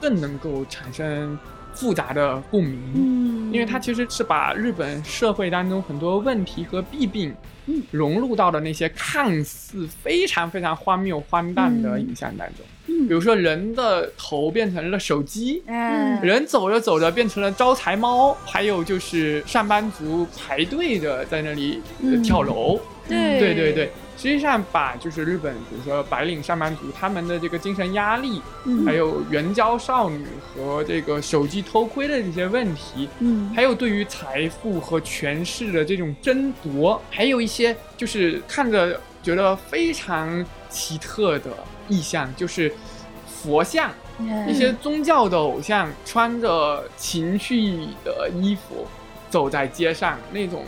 [0.00, 1.36] 更能够产生。
[1.76, 7.32] 复杂的共鸣，嗯，因为它其实是把日本社会当中很多问题和弊病，
[7.66, 21.80] 嗯，融入到了那些看似非常非常荒谬荒诞的影像当中，嗯，比如说人的头变成了手机，嗯，人走着走着变成了招财猫，还有就是上班族排队的在那里
[22.24, 23.38] 跳楼，对。
[23.38, 23.90] 对对对。
[24.16, 28.40] 实际上，把就是日本，比如说白领上班族他们的这个精神压力，
[28.86, 41.50] 还有援交少女和这个手机偷窥的这些问题，嗯，还有对于财富和权势的这种争夺，还有一些就是看着觉得非常奇特的
[41.86, 42.72] 意象，就是
[43.26, 43.90] 佛像，
[44.48, 48.86] 一些宗教的偶像穿着情趣的衣服
[49.28, 50.64] 走在街上那种。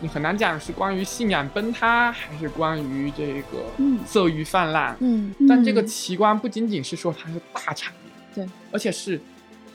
[0.00, 3.64] 你很难讲是关于信仰崩塌，还是关于这个
[4.06, 4.96] 色欲泛滥。
[5.00, 9.20] 嗯，但这个奇观不仅仅是说它是大场面，对，而且是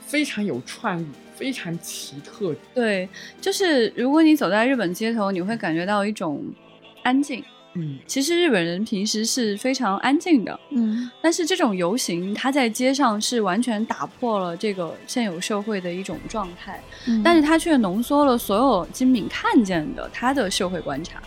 [0.06, 1.06] 非常有创意、
[1.36, 2.54] 非常奇特。
[2.74, 3.08] 对，
[3.40, 6.42] 就是如果你走在日本街头，你会感觉到一种
[7.02, 7.44] 安静。
[7.74, 16.80] 嗯，其实日本人平时是非常安静的，嗯，但是这种游行，它在街上是完全打破了这个现有社会的一种状态，
[17.24, 21.20] 但是它却浓缩了所有金敏看见的他的社会观察。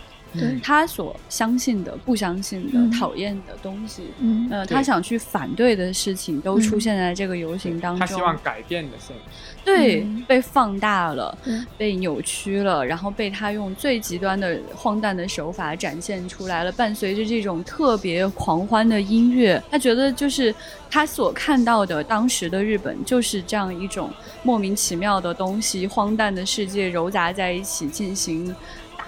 [0.62, 8.00] 他所相信的、不相信的、讨厌的东西，嗯，呃，他想去反对的事情，都出现在这个游行当中。
[8.00, 11.36] 他希望改变的现实，对，被放大了，
[11.76, 16.72] 被扭曲了，然后被他用最极端的荒诞的手法展现出来了。
[16.72, 20.54] 伴随着这种特别狂欢的音乐，他觉得就是
[20.90, 24.10] 他所看到的当时的日本，就是这样一种
[24.42, 28.54] 莫名其妙的东西，荒诞的世界糅杂在一起进行。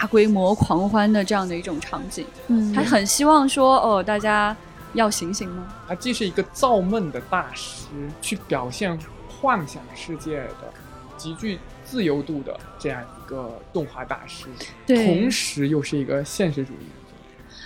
[0.01, 4.57] 大规模狂欢的这样的一种场景，嗯，他很希望说，哦，大家
[4.95, 5.75] 要醒醒吗？
[5.87, 7.87] 他既是一个造梦的大师，
[8.23, 8.99] 去表现
[9.29, 10.73] 幻想世界的
[11.19, 14.47] 极具自由度的这样一个动画大师，
[14.87, 16.87] 同时又是一个现实主义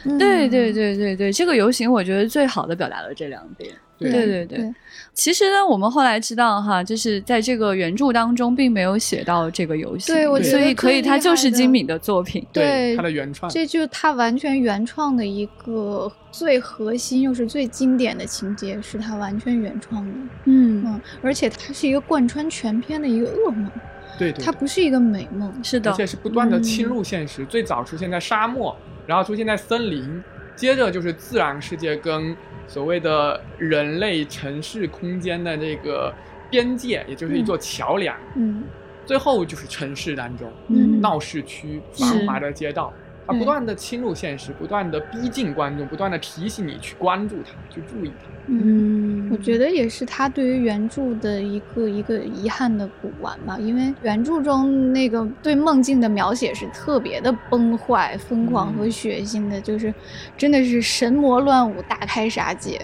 [0.09, 0.19] 者。
[0.19, 3.73] 对对对对对，这个游行我觉得最好的表达了这两点。
[3.99, 4.11] 对。
[4.11, 4.75] 对对，
[5.13, 20.13] 其实呢，我们后来知道哈，就是在这个原著当中并没有写到这个游戏，对，所以可以，它就是金敏的作品，对，它的原创，这就是他完全原创的一个最核心又是最经典的情节，是他完全原创的，
[20.45, 20.85] 嗯。
[20.85, 23.71] 嗯，而且它是一个贯穿全篇的一个噩梦，
[24.19, 28.77] 对，它不是一个美梦，是的，而且是不断的侵入现实，最早出现在沙漠，
[29.07, 30.23] 然后出现在森林，
[30.57, 32.37] 接着就是自然世界跟。
[32.67, 36.11] 所谓的人类城市空间的这个
[36.49, 38.17] 边界，也就是一座桥梁。
[38.37, 38.65] 嗯，
[39.05, 42.91] 最后就是城市当中，嗯，闹市区、繁华的街道。
[43.27, 48.31] 它不断的侵入现实，不断的逼近观众，不断的提醒你去关注它，去注意它。
[48.47, 59.93] 嗯，我觉得也是他对于原著的一个一个遗憾的补完吧，因为原著中那个对梦境的描写是特别的崩坏、疯狂和血腥的，就是
[60.37, 62.79] 真的是神魔乱舞、大开杀戒。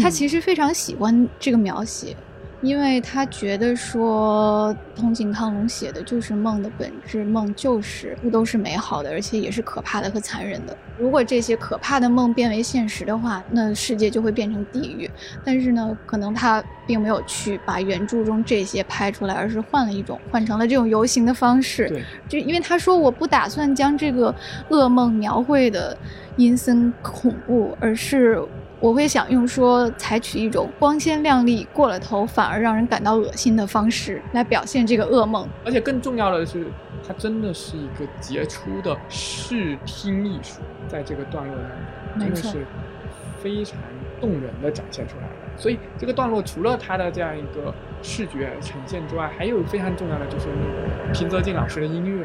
[0.00, 2.16] 他其实非常喜欢这个描写。
[2.60, 10.76] 因为他觉得说通井康隆写的就是梦的本质，梦就是不都是美好的，而且也是可怕的和残忍的。
[10.98, 15.08] 如果这些可怕的梦变为现实的话，那世界就会变成地狱。
[15.44, 21.88] 但是呢，可能他并没有去把原著中这些拍出来，而是换了一种，换成了这种游行的方式。
[21.88, 24.34] 对，就因为他说我不打算将这个
[24.70, 25.96] 噩梦描绘的
[26.36, 28.42] 阴森恐怖，而是。
[28.80, 36.66] 我会想用说采取一种光鲜亮丽、过了头反而让人感到恶心的方式来表现这个噩梦，而且更重要的是，
[37.06, 42.64] 它真的是一个杰出的视听艺术，在这个段落当中真的是
[43.42, 43.76] 非常
[44.20, 45.32] 动人的展现出来了。
[45.56, 52.24] 所以这个段落除了它的这样一个视觉呈现之外，还有非常重要的就是那个平泽静老师的音乐。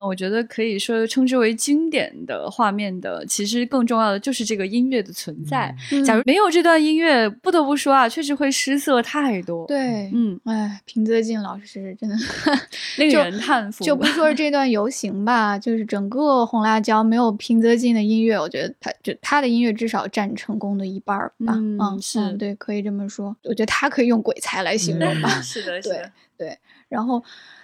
[0.00, 5.74] 我觉得可以说称之为经典的画面的，其实更重要的就是这个音乐的存在。
[6.06, 9.66] 假如没有这段音乐，不得不说啊，确实会失色太多。
[9.66, 12.16] 对，嗯，哎，平泽静老师真的
[12.96, 13.84] 令人叹服。
[13.84, 21.54] 就不说这段游行吧，就是整个红辣椒没有平泽静的音乐，我觉得他就他的音乐至少占成功的一半吧。
[21.54, 23.36] 嗯，是对，可以这么说。
[23.42, 25.28] 我觉得他可以用鬼才来形容吧。
[25.42, 26.02] 是的， 对
[26.36, 27.22] 对，然后。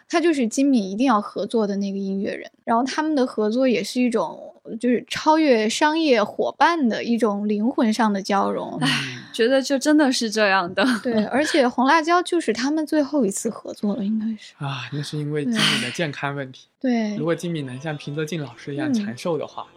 [0.08, 8.78] 他就是金敏一定要合作的那个音乐人，然后他们的合作也是一种就是超越商业伙伴的一种灵魂上的交融。
[8.80, 8.88] 唉，
[9.32, 10.84] 觉得就真的是这样的。
[11.02, 16.68] 对，而且红辣椒就是他们最后一次合作了，应该是啊，那是因为金敏的 健康问题。
[16.80, 19.66] 对，如果金敏能像平泽静老师一样长寿的话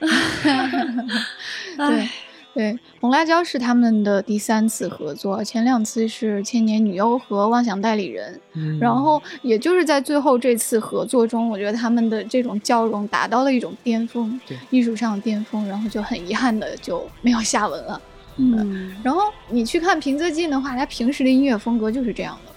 [1.76, 2.08] 对。
[2.54, 8.40] 对，红辣椒是他们的第三次合作，前两次是《千年女优》和《妄想代理人》，
[8.78, 18.00] 然后也就是在最后这次合作中，我觉得他们的这种交融达到了一种巅峰，对艺术上的巅峰，然后就很遗憾的就没有下文了。
[18.36, 22.52] 嗯， 然后你去看平泽进的话，他平时的音乐风格就是这样的，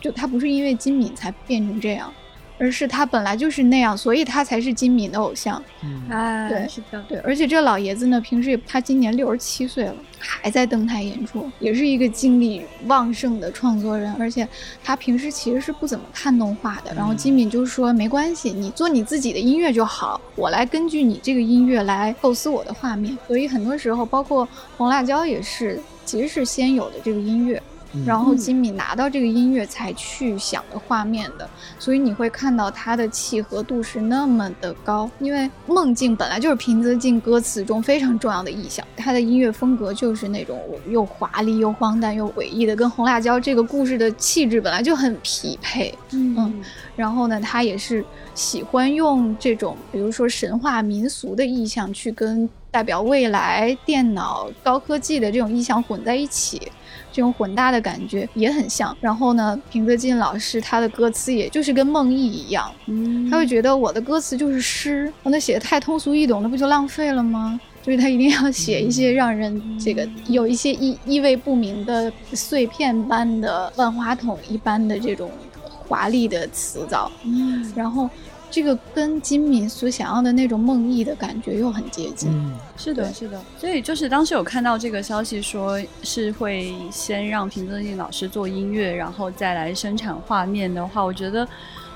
[0.00, 2.12] 就他不是因为金敏才变成这样。
[2.62, 5.60] 而是他本来就是那样，所以他才是金敏的偶像。
[5.82, 7.18] 嗯，哎，对，是的，对。
[7.18, 14.14] 而且这老爷子呢，平时也他今年六十七岁了，还在登台演出，也是一个精力旺盛的创作人。
[14.16, 14.46] 而且
[14.84, 16.94] 他平时其实是不怎么看动画的。
[16.94, 24.46] 然后金敏就说：“没关系，你做你自己的音乐就好，我来根据你这个音乐来构思我的画面。”所以很多时候，包括
[24.76, 27.60] 红辣椒也是，其实是先有的这个音乐。
[28.06, 35.10] 然后金敏拿到这个音乐才去想的画面的，所以你会看到它的契合度是那么的高。
[35.18, 45.94] 因为梦境本来就是平泽静歌词中非常重要的意象，他的音乐风格就是那种又华丽又荒诞又诡异的，跟红辣椒这个故事的气质本来就很匹配。
[46.10, 46.62] 嗯，
[46.96, 56.72] 然后呢，他也是喜欢用这种比如说神话民俗的意象去跟代表未来电脑高科技的这种意象混在一起。
[57.12, 58.96] 这种混搭的感觉也很像。
[59.00, 62.72] 然后呢，平泽进老师他的歌词也就是跟梦忆一样，
[63.30, 67.60] 他会觉得我的歌词就是诗，那写的太通俗易懂，那不就浪费了吗？
[67.82, 75.30] 就是他一定要写一些让人这个有一些意意味不明的碎片般的万花筒一般的这种
[75.88, 78.08] 华丽的词藻，嗯，然后。
[78.52, 82.30] 这个跟金敏所想要的那种梦呓的感觉又很接近。
[82.30, 83.40] 嗯，是的，是的。
[83.58, 91.48] 所以就是当时有看到这个消息，说是会先让平泽静老师做音乐，然后再来生产画面的话，我觉得。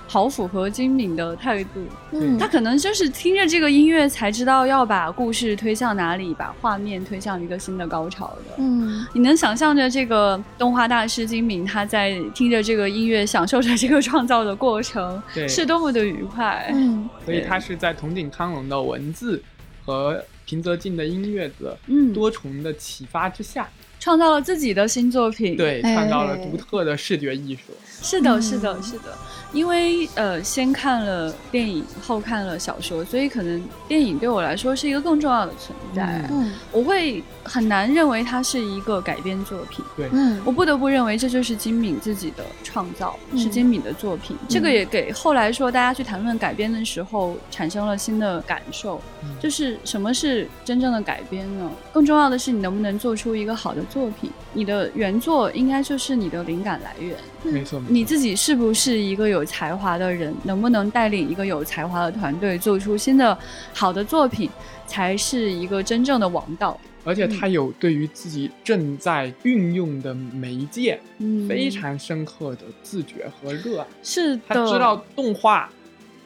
[0.08, 8.54] 好符合金敏的态度，嗯，他可能就是听着这个音乐才知道要把故事推向哪里，把画面推向一个新的高潮的。
[8.58, 16.70] 嗯，你能想象着这个动画大师金敏他在听着这个音乐，享受着这个创造的过程，对，是多么的愉快。
[16.72, 19.42] 嗯，所以他是在筒井康隆的文字
[19.84, 22.12] 和平泽静的音乐的嗯。
[22.12, 27.72] 多重的启发之下，创造了自己的新作品，对，创造了独特的视觉艺术。
[28.00, 29.18] 是的，是的，是的。
[29.52, 36.28] 因为呃，先看了电影，后看了小说，所以可能电影对我来说是一个更重要的存在。
[36.30, 39.84] 嗯，我会很难认为它是一个改编作品。
[39.96, 44.36] 对，嗯，我不得不认为这就是金敏自己的创造，是金敏的作品。
[44.48, 49.00] 这个也给后来说大家去谈论改编的时候产生了新的感受，
[49.40, 51.70] 就是什么是真正的改编呢？
[51.92, 54.30] 更重要的是你能不能做出一个好的作品？
[54.52, 57.16] 你的原作应该就是你的灵感来源。
[57.42, 60.34] 没错，你自己是不是一个有才华的人？
[60.42, 63.36] 能不能带领一个有才华的团队做出新的
[63.72, 64.50] 好的作品，
[64.86, 66.78] 才是一个真正的王道。
[67.06, 71.00] 而且他有对于自己正在运用的媒介
[71.48, 73.86] 非常深刻的自觉和热爱。
[74.02, 75.70] 是的，他知道动画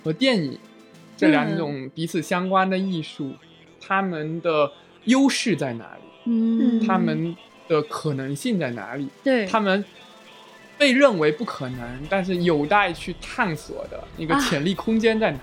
[0.02, 0.58] 和电影
[1.16, 3.32] 这两种彼此相关的艺术，
[3.80, 4.72] 他们的
[5.04, 6.02] 优势在哪里？
[6.24, 7.36] 嗯，他们。
[7.70, 9.06] 的可能性在哪里？
[9.22, 9.84] 对，他们
[10.76, 15.38] 被认为不可能，但是有待去探索的那个潜力空间在哪？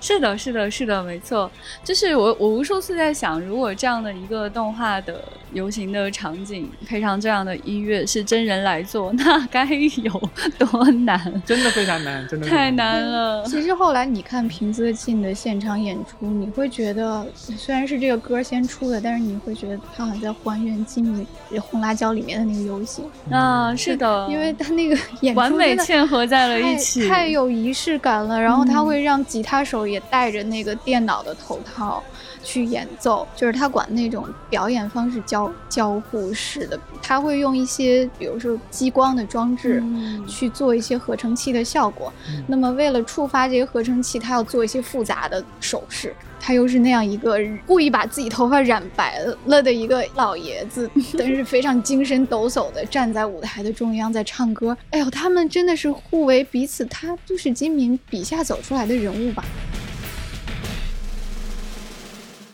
[0.00, 1.50] 是的，是的，是的，没错。
[1.84, 5.22] 就是我，我无数次在想，如果这样的一个动画的
[5.52, 10.22] 游行的场景配上这样的音乐是真人来做， 那该有
[10.58, 11.42] 多难？
[11.44, 13.44] 真的非常难，真的太难了。
[13.44, 21.26] 其实后来你看平泽进的现场演出，你会觉得虽然是这个歌先出的，但是你会觉得他好像在还原金米
[21.58, 28.40] 红辣椒里面的那个游戏啊，是的，因为他那个演完美嵌合在了一起，太有仪式感了。
[28.40, 29.89] 然后他会让吉他手。
[29.90, 32.02] 也戴着那个电脑的头套
[32.42, 39.82] 去演奏，就是他管那种表演方式交交互式的，他会用一些比如说激光的装置
[40.26, 42.12] 去做一些合成器的效果。
[42.46, 46.14] 那么为了触发这些合成器，他要做一些复杂的手势。
[46.42, 54.74] 他又是那样一个故意把自己头发染白了的一个老爷子， 但是非常精神抖擞的站在舞台的中央在唱歌。
[54.88, 59.44] 哎呦，他们真的是互为彼此，他就是金敏笔下走出来的人物吧。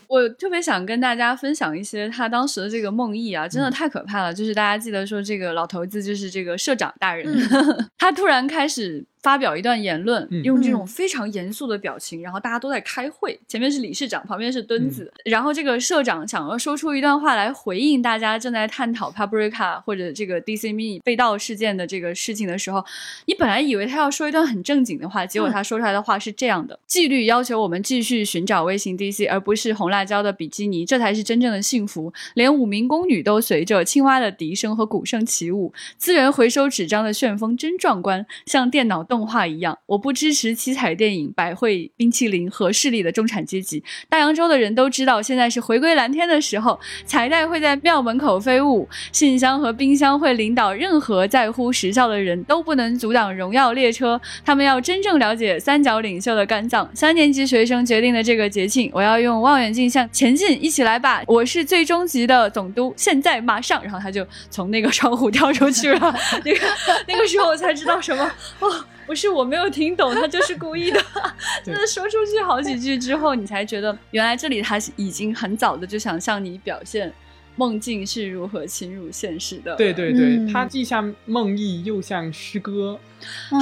[0.07, 4.33] 我特别想跟大家分享一些他当时的这个梦呓啊，真的太可怕了。
[4.33, 7.27] 就是大家记得说，这个老头子就是这个社长大人，
[7.97, 9.05] 他突然开始。
[9.21, 22.83] 发表一段言论，用这种非常严肃的表情，然后大家都在开会，前面是理事长，旁边是墩子，然后这个社长想要说出一段话来回应大家正在探讨 Paprika 或者这个 DC Mini 被盗事件的这个事情的时候，
[23.25, 32.13] 你本来以为他要说一段很正经的话，结果他说出来的话是这样的：纪律要求我们继续寻找微型 DC，而不是红辣椒的比基尼，这才是真正的幸福。
[32.35, 39.27] 连五名宫女都随着青蛙的笛声和鼓声起舞，资源回收纸张的旋风真壮观，像电脑动。
[39.27, 43.83] 画一样，我不支持七彩电影、百汇冰淇淋和势力的中产阶级。
[44.07, 46.79] 大洋洲的人都知道，现在是回归蓝天的时候。
[47.05, 54.19] 彩带会在庙门口飞舞，信箱和冰箱会领导任何在乎时效的人，都不能阻挡荣耀列车。
[54.45, 56.89] 他们要真正了解三角领袖的肝脏。
[56.93, 61.21] 三年级学生决定的这个节庆，我要用望远镜向前进，一起来吧！
[61.27, 63.83] 我是最终级的总督，现在马上。
[63.83, 66.15] 然后他就从那个窗户 跳出去了。
[66.45, 66.67] 那个
[67.07, 68.85] 那个时候我才知道什么哦。
[69.07, 71.01] 不是我没有听懂，他就是故意的。
[71.65, 77.11] 真的说出去好几句之后，你才觉得原来这里他已经很早的就想向你表现。
[77.57, 79.75] 梦境是如何侵入现实的？
[79.75, 82.97] 对对对，它既像梦呓，又像诗歌，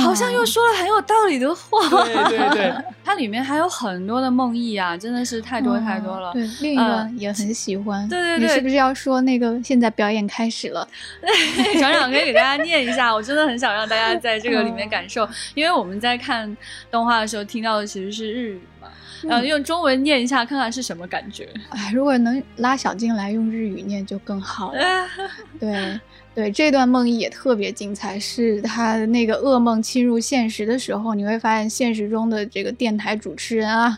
[0.04, 1.80] 好像又说了很有道理的话。
[2.06, 2.74] 对对对，
[3.04, 6.34] 它里面还有很多的梦呓啊，真的是太多太多了。
[6.34, 8.08] 对，另一个也很喜欢。
[8.10, 10.88] 对对对，你是不是要说那个现在表演开始了？
[11.80, 16.56] 船长可以给大家念一下，我真的很想让大家在这个里面感受， 因为我们在看
[16.92, 18.90] 动画的时候听到的其实是日语嘛。
[19.24, 21.48] 嗯，用中文念一下，看看是什么感觉。
[21.70, 24.80] 哎，如果能拉小静来用日语念就更好了。
[25.60, 26.00] 对
[26.36, 33.98] 对，这段梦呓也特别精彩，是他那个噩梦侵入现实的时候，你会发现现实中的这个电台主持人啊，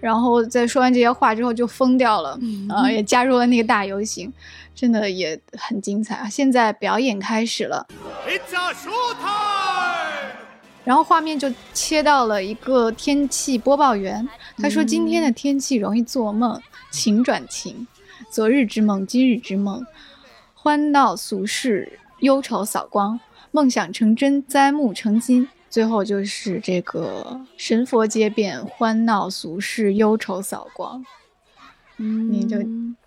[0.00, 2.36] 然后在说完这些话之后就疯掉了，
[2.68, 4.32] 啊，也加入了那个大游行，
[4.74, 6.28] 真的也很精彩啊！
[6.28, 7.86] 现在表演开始了。
[10.86, 14.26] 然后画面就切到了一个天气播报员，
[14.56, 16.62] 他说：“今天的天气容易做梦，
[16.92, 17.84] 晴转晴，
[18.30, 19.84] 昨日之梦，今日之梦，
[20.54, 23.18] 欢闹俗世，忧愁扫光，
[23.50, 25.48] 梦想成真，栽木成金。
[25.68, 31.04] 最后就是这个神佛皆变，欢闹俗世，忧愁扫光。
[31.96, 32.58] 嗯，你就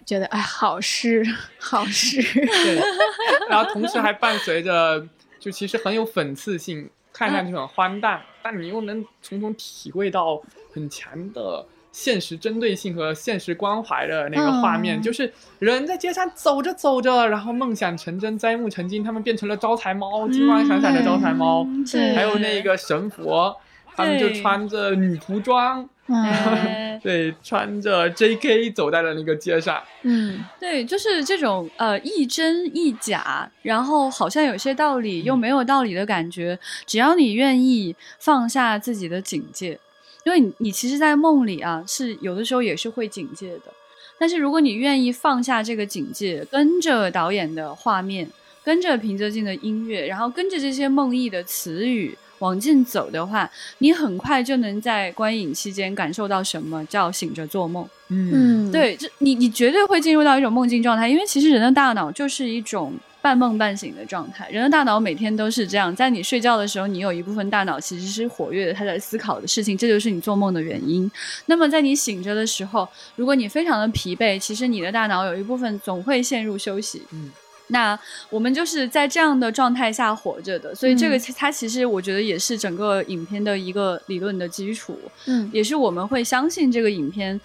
[0.05, 1.25] 觉得哎，好诗，
[1.57, 2.21] 好诗。
[2.45, 2.81] 对，
[3.49, 5.07] 然后同时还伴随着，
[5.39, 10.41] 就其实很有讽刺性。”看上去很荒诞，但你又能从中体会到
[10.73, 15.01] 很强的现实针对性和现实关怀的那个画面。
[15.01, 21.67] 就是人在街上走着走着，然后梦想成真，栽木成金，他们变成了招财猫，金光闪闪的招财猫。
[22.15, 23.53] 还有那个神佛，
[23.97, 25.89] 他们就穿着女仆装。
[27.01, 28.71] 对，穿着 J.K.
[28.71, 29.81] 走在了那个街上。
[30.01, 36.57] 嗯，对，就是这种呃亦真亦假，然后好像有些道理又没有道理的感觉。
[36.85, 39.79] 只要你愿意放下自己的警戒，
[40.25, 43.71] 因为你你其实，在梦里啊，是有的时候也是会警戒的。
[44.17, 48.29] 但是如果你愿意放下这个警戒，跟着导演的画面，
[48.63, 52.17] 跟着平泽静的音乐，然后跟着这些梦呓的词语。
[52.39, 57.87] 往进走的话，你很快就能在观影期间感受到什么叫醒着做梦。
[58.09, 64.49] 嗯，对，这你你绝对会进入到一种梦境状态，因为其实人的大脑就是一种半梦半醒的状态。
[64.49, 71.09] 人的大脑每天都是这样，在你睡觉的时候，你有一部分大脑其实是活跃的，他在思考的事情，这就是你做梦的原因。
[71.45, 77.03] 那么在你醒着的时候，如果你非常的疲惫，其实你的大脑有一部分总会陷入休息。
[77.11, 77.29] 嗯。
[77.71, 77.97] 那
[78.29, 87.39] 我们就是在这样的状态下活着的，所以这个它其实我觉得也是整个影片的一个理论的基础，嗯，也是我们会相信这个影片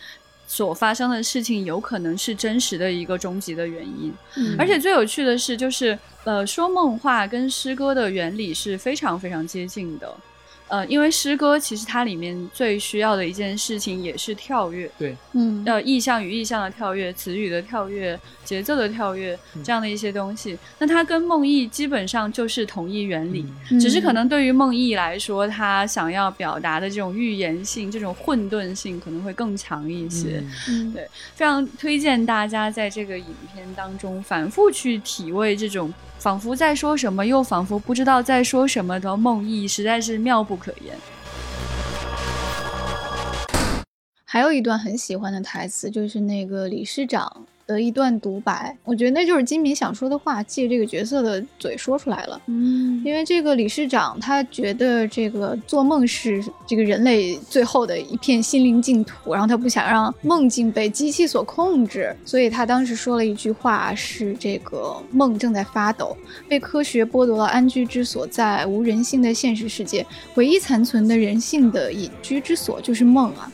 [0.46, 4.12] 所发生的事情有可能是真实的一个终极的原因。
[4.36, 4.56] 嗯。
[4.58, 10.14] 而且最有趣的是，就是呃，说梦话跟诗歌的原理是非常非常接近的。
[10.66, 15.62] 呃，因为诗歌其实它里面最需要的一件事情也是跳跃，对，嗯。
[15.66, 20.58] 呃，意象与意象的跳跃，词语的跳跃，节奏的跳跃，这样的一些东西。
[20.78, 30.42] 那它跟梦呓基本上就是同一原理，嗯只是可能对于梦呓来说，它想要表达的这种预言性、这种混沌性可能会更强一些。
[30.68, 40.94] 嗯对非常推荐大家在这个影片当中反复去体味这种仿佛在说什么，又仿佛不知道在说什么的梦呓，实在是妙不可言。
[44.24, 52.40] 还有一段很喜欢的台词，就是那个理事长的一段独白，我觉得那就是金敏想说的话，借这个角色的嘴说出来了。
[52.46, 66.16] 嗯因为这个理事长他觉得这个做梦是这个人类最后的一片心灵净土，然后他不想让梦境被机器所控制，所以他当时说了一句话：是这个梦正在发抖，
[66.48, 70.04] 被科学剥夺了安居之所，在无人性的现实世界，
[70.34, 73.50] 唯一残存的人性的隐居之所就是梦啊。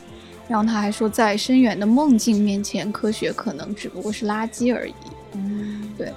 [0.51, 4.93] 然后他还说，在深远的梦境面前，科学可能只不过是垃圾而已。
[5.31, 6.11] 嗯，对。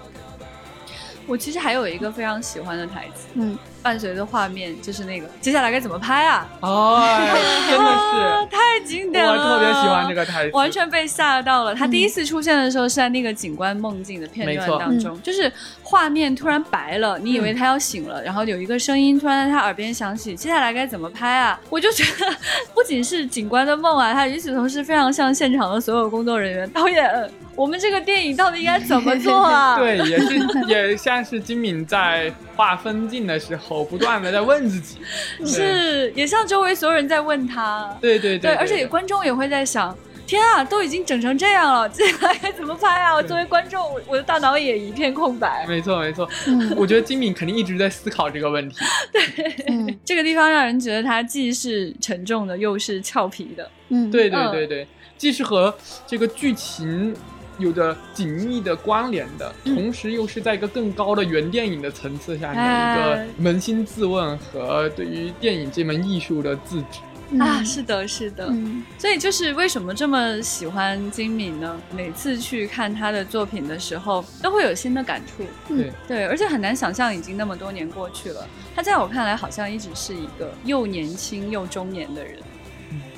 [1.25, 6.49] 我其实还有一个非常喜欢的台词，嗯，伴随着画面就是那个接下来该怎么拍啊？
[6.61, 7.07] 哦，
[7.69, 11.75] 真的啊是， 太经典了，我特别喜欢这个台词，完全被吓到了。
[11.75, 21.61] 他第一次出现的时候是在那个警官梦境的片段当中，就是画面突然白了，你以为他要醒了，然后有一个声音突然在他耳边响起，接下来该怎么拍啊？
[21.69, 22.35] 我就觉得
[22.73, 27.31] 不仅是警官的梦啊，他与此同时非常像现场的所有工作人员、导演。
[27.57, 29.79] 我们这个电影到底应该怎么做啊？
[29.79, 34.99] 对，也是也像是金敏在画分镜的时候，不断的在问自己，
[35.47, 37.97] 是也像周围所有人在问他。
[38.01, 39.97] 对对对，而且观众也会在想。
[40.27, 43.15] 天啊，都已经整成这样了，接下来该怎么拍啊？
[43.15, 45.67] 我作为观众，我我的大脑也一片空白。
[45.69, 46.27] 没错没错，
[46.79, 48.77] 我觉得金敏肯定一直在思考这个问题。
[49.13, 53.71] 对，嗯、这个地方让人觉得他既是沉重的，又是俏皮的。
[53.91, 55.73] 嗯，对对对对，既是和
[56.07, 57.15] 这个剧情。
[57.59, 67.01] 有着紧密的关联的，同时又是在一个更高的原电影的层次下面，一个扪心自问和对于电影这门艺术的自知。
[67.31, 71.81] 嗯、啊，是的，是的，嗯、所以就是为什么这么喜欢金敏呢？
[71.91, 75.43] 每次去看他的作品的时候，都会有新的感触。
[75.67, 78.47] 对对，而且很难想象，已经那么多年过去了，
[78.77, 82.35] 他在我看来好像一直是一个又年轻又中年的人。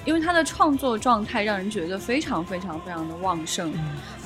[0.06, 3.72] 因为他的创作状态让人觉得非常非常非常的旺盛，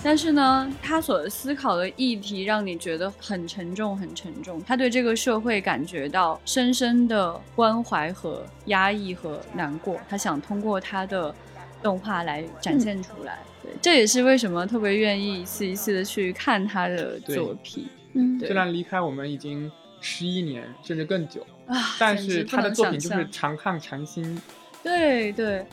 [0.05, 4.62] 但是呢，他所思考的议题让你觉得很沉重，很沉重。
[4.62, 11.35] 他对这个社会感觉到深深的关怀和压抑和难过，他想通过他的
[11.83, 13.39] 动画来展现出来。
[13.62, 17.89] 对，这也是为什么特别愿意一次一次的去看他的作品。
[18.12, 19.70] 嗯，虽然离开我们已经
[20.03, 24.39] 十一年甚至更久啊，但是他的作品就是常看常新。
[24.83, 25.66] 对对，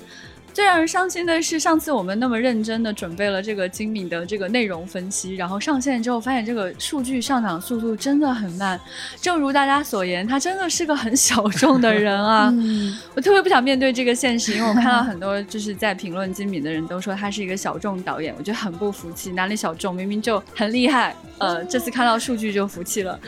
[0.57, 8.81] 最让人伤心的是，上次我们那么认真的准备了这个精敏的这个内容分析，然后上线之后发现这个数据上涨速度真的很慢。
[9.21, 12.51] 正如大家所言，他真的是个很小众的人啊！
[12.51, 19.33] 嗯、 我特别不想面对这个现实，因为我看到很多就是在评论精敏的人都说他是一个小众导演，我觉得很不服气。
[19.33, 19.93] 哪里小众？
[19.93, 21.15] 明明就很厉害。
[21.37, 23.19] 呃，这次看到数据就服气了，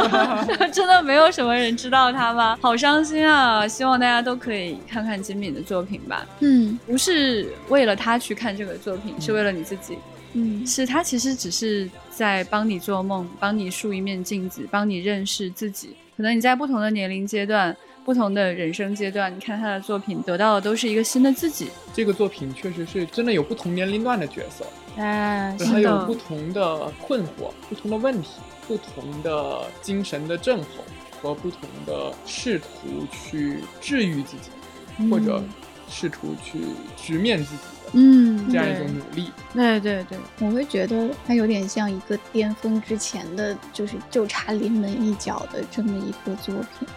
[0.70, 2.58] 真的没有什么人知道他吗？
[2.60, 3.66] 好伤心啊！
[3.66, 6.26] 希望大家都可以看看金敏的作品吧。
[6.40, 9.98] 嗯，不是为了他去看这个作品，是为了你自己。
[10.32, 15.96] 嗯，是他其实只是在帮你做梦，帮你竖一面镜子，帮你认识自己。
[16.16, 21.68] 可能你在不同的年龄阶段、不同的人生阶段，你看他的作品，得到的都是一个新的自己。
[21.94, 24.66] 这个作品确实是真的有不同年龄段的角色。
[24.96, 28.30] 哎，他有不同的困惑、不同的问题、
[28.66, 30.84] 不同的精神的症候
[31.20, 34.50] 和不同的试图去治愈自己，
[34.98, 35.42] 嗯、或者
[35.88, 36.60] 试图去
[36.96, 39.30] 直面自己的，嗯，这样一种努力。
[39.54, 46.88] 对对对，我会觉得它有点像一个巅峰之前的，就是就差临门一脚的这么一个作品。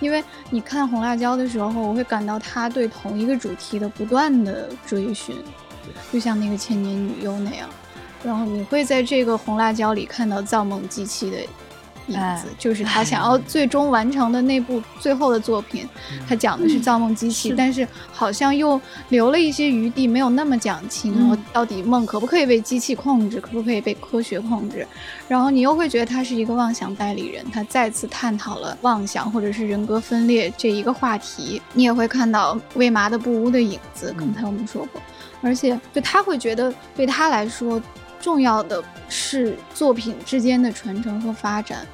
[0.00, 5.36] 因为你看《红辣椒》的时候，我会感到他对同一个主题的不断的追寻。
[6.12, 7.68] 就像那个千年女优那样，
[8.24, 11.36] 然后你会在这个红辣椒里看到造梦机器的
[12.08, 15.88] 影子，就是他想要最终完成的那部最后的作品。
[16.28, 24.86] 他讲的是造梦机器，但是好像又留了一些余地，没有那么讲清，到底梦可不可以被机器控制，可不可以被科学控制？
[25.28, 31.60] 然后你又会觉得他是一个妄想代理人，他再次探讨了妄想或者是人格分裂这一个话题。
[31.72, 35.00] 你也会看到未麻的布屋的影子，刚才我们说过，
[35.40, 37.80] 而且就他会觉得对他来说。
[38.24, 41.86] 重要的是作品之间的传承和发展，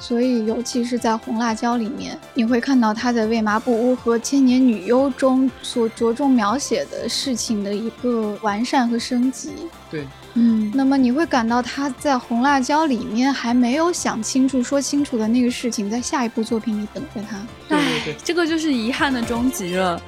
[0.00, 9.50] 所以尤其是在《红辣椒》里面，你会看到他在《为麻布屋》和《千年女优》中所着重描写的事情的一个完善和升级。
[9.90, 17.36] 对，嗯，那么你会感到他在《红辣椒》里面还没有想清楚、说清楚的那个事情，在下一部作品里等着他。
[17.68, 20.00] 对对对，这个就是遗憾的终极了。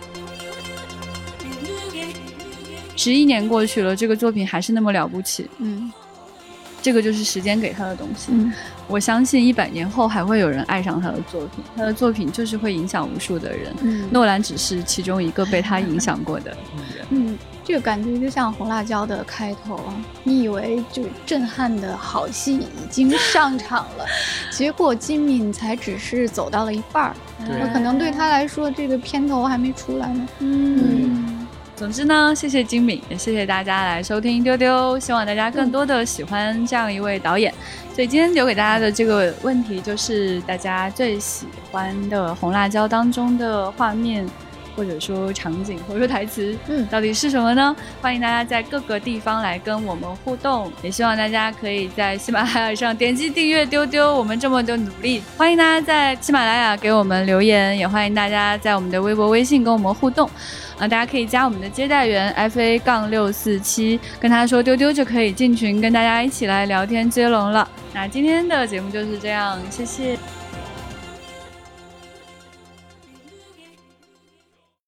[2.98, 5.48] 十一年过去了，这个作品还是那么了不起。
[5.58, 5.90] 嗯，
[6.82, 8.32] 这个就是时间给他的东西。
[8.32, 8.52] 嗯，
[8.88, 11.64] 我相信一百年后还会有人爱上他的作品。
[11.76, 13.72] 他的作品就是会影响无数的人。
[13.82, 17.06] 嗯，诺兰只是其中一个被他影响过的人。
[17.10, 19.94] 嗯，这个感觉就像《红辣椒》的开头啊，
[20.24, 24.04] 你以为就震撼的好戏已经上场了，
[24.50, 27.14] 结果金敏才只是走到了一半儿。
[27.46, 30.28] 对，可能对他来说，这个片头还没出来呢。
[30.40, 31.37] 嗯。
[31.78, 34.98] 总之呢，谢谢金敏，也谢谢大家来收听丢丢。
[34.98, 37.54] 希望大家更多的喜欢这样一位导演。
[37.94, 44.28] 所以今天留给大家的这个问题就是，大家最喜欢的《红辣椒》当中的画面，
[44.74, 47.76] 或者说场景，或者说台词，嗯，到底是什么呢？
[48.02, 50.72] 欢迎大家在各个地方来跟我们互动。
[50.82, 54.12] 也希望大家可以在喜马拉雅上点击订阅丢丢。
[54.16, 60.28] 我们这么的努力，欢迎大家在喜马拉雅给我们留言，也欢迎大家在我们的微博、微信跟我们互动。
[60.78, 67.68] 啊，大家可以加我们的接待员 f a 杠六四七，跟他说丢丢就可以进群，跟大家一起来聊天接龙了。
[67.92, 70.16] 那今天的节目就是这样，谢谢。